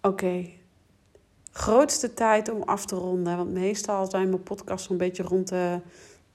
Oké, 0.00 0.50
grootste 1.52 2.14
tijd 2.14 2.50
om 2.50 2.62
af 2.62 2.86
te 2.86 2.94
ronden. 2.94 3.36
Want 3.36 3.52
meestal 3.52 4.10
zijn 4.10 4.28
mijn 4.28 4.42
podcasts 4.42 4.86
zo'n 4.86 4.96
beetje 4.96 5.22
rond 5.22 5.48
de 5.48 5.80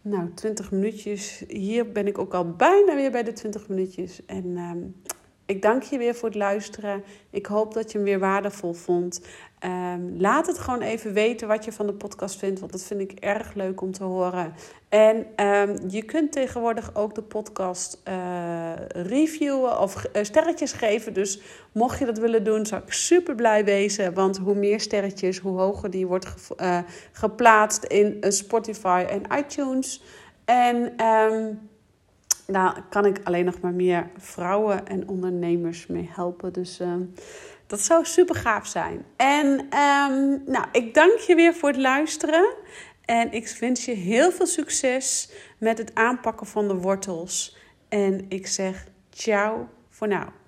nou, 0.01 0.33
20 0.33 0.71
minuutjes. 0.71 1.43
Hier 1.47 1.91
ben 1.91 2.07
ik 2.07 2.17
ook 2.17 2.33
al 2.33 2.51
bijna 2.51 2.95
weer 2.95 3.11
bij 3.11 3.23
de 3.23 3.33
20 3.33 3.67
minuutjes. 3.67 4.25
En 4.25 4.57
ehm, 4.57 4.77
ik 5.51 5.61
dank 5.61 5.83
je 5.83 5.97
weer 5.97 6.15
voor 6.15 6.29
het 6.29 6.37
luisteren. 6.37 7.03
Ik 7.29 7.45
hoop 7.45 7.73
dat 7.73 7.91
je 7.91 7.97
hem 7.97 8.07
weer 8.07 8.19
waardevol 8.19 8.73
vond. 8.73 9.21
Ehm, 9.59 10.01
laat 10.17 10.47
het 10.47 10.59
gewoon 10.59 10.81
even 10.81 11.13
weten 11.13 11.47
wat 11.47 11.65
je 11.65 11.71
van 11.71 11.87
de 11.87 11.93
podcast 11.93 12.39
vindt, 12.39 12.59
want 12.59 12.71
dat 12.71 12.83
vind 12.83 12.99
ik 12.99 13.11
erg 13.11 13.53
leuk 13.53 13.81
om 13.81 13.91
te 13.91 14.03
horen. 14.03 14.53
En 14.89 15.25
ehm, 15.35 15.77
je 15.87 16.03
kunt 16.03 16.31
tegenwoordig 16.31 16.95
ook 16.95 17.15
de 17.15 17.21
podcast 17.21 18.01
uh, 18.07 18.71
reviewen 18.87 19.79
of 19.79 20.05
uh, 20.15 20.23
sterretjes 20.23 20.71
geven. 20.71 21.13
Dus 21.13 21.41
mocht 21.71 21.99
je 21.99 22.05
dat 22.05 22.17
willen 22.17 22.43
doen, 22.43 22.65
zou 22.65 22.81
ik 22.85 22.93
super 22.93 23.35
blij 23.35 23.65
wezen. 23.65 24.13
Want 24.13 24.37
hoe 24.37 24.55
meer 24.55 24.79
sterretjes, 24.79 25.37
hoe 25.37 25.59
hoger 25.59 25.89
die 25.89 26.07
wordt 26.07 26.27
uh, 26.61 26.79
geplaatst 27.11 27.83
in 27.83 28.17
Spotify 28.27 29.05
en 29.09 29.23
iTunes. 29.39 30.03
En. 30.45 31.05
Um, 31.05 31.69
daar 32.51 32.83
kan 32.89 33.05
ik 33.05 33.19
alleen 33.23 33.45
nog 33.45 33.59
maar 33.61 33.73
meer 33.73 34.09
vrouwen 34.17 34.87
en 34.87 35.07
ondernemers 35.07 35.87
mee 35.87 36.09
helpen. 36.13 36.53
Dus 36.53 36.79
ehm, 36.79 37.01
dat 37.67 37.79
zou 37.79 38.05
super 38.05 38.35
gaaf 38.35 38.67
zijn. 38.67 39.05
En 39.15 39.47
um, 39.49 40.43
nou, 40.45 40.65
ik 40.71 40.93
dank 40.93 41.17
je 41.17 41.35
weer 41.35 41.53
voor 41.53 41.69
het 41.69 41.77
luisteren. 41.77 42.53
En 43.05 43.31
ik 43.31 43.57
wens 43.59 43.85
je 43.85 43.93
heel 43.93 44.31
veel 44.31 44.45
succes 44.45 45.31
met 45.57 45.77
het 45.77 45.95
aanpakken 45.95 46.47
van 46.47 46.67
de 46.67 46.75
wortels. 46.75 47.57
En 47.89 48.25
ik 48.29 48.47
zeg 48.47 48.87
ciao 49.09 49.67
voor 49.89 50.07
nu. 50.07 50.40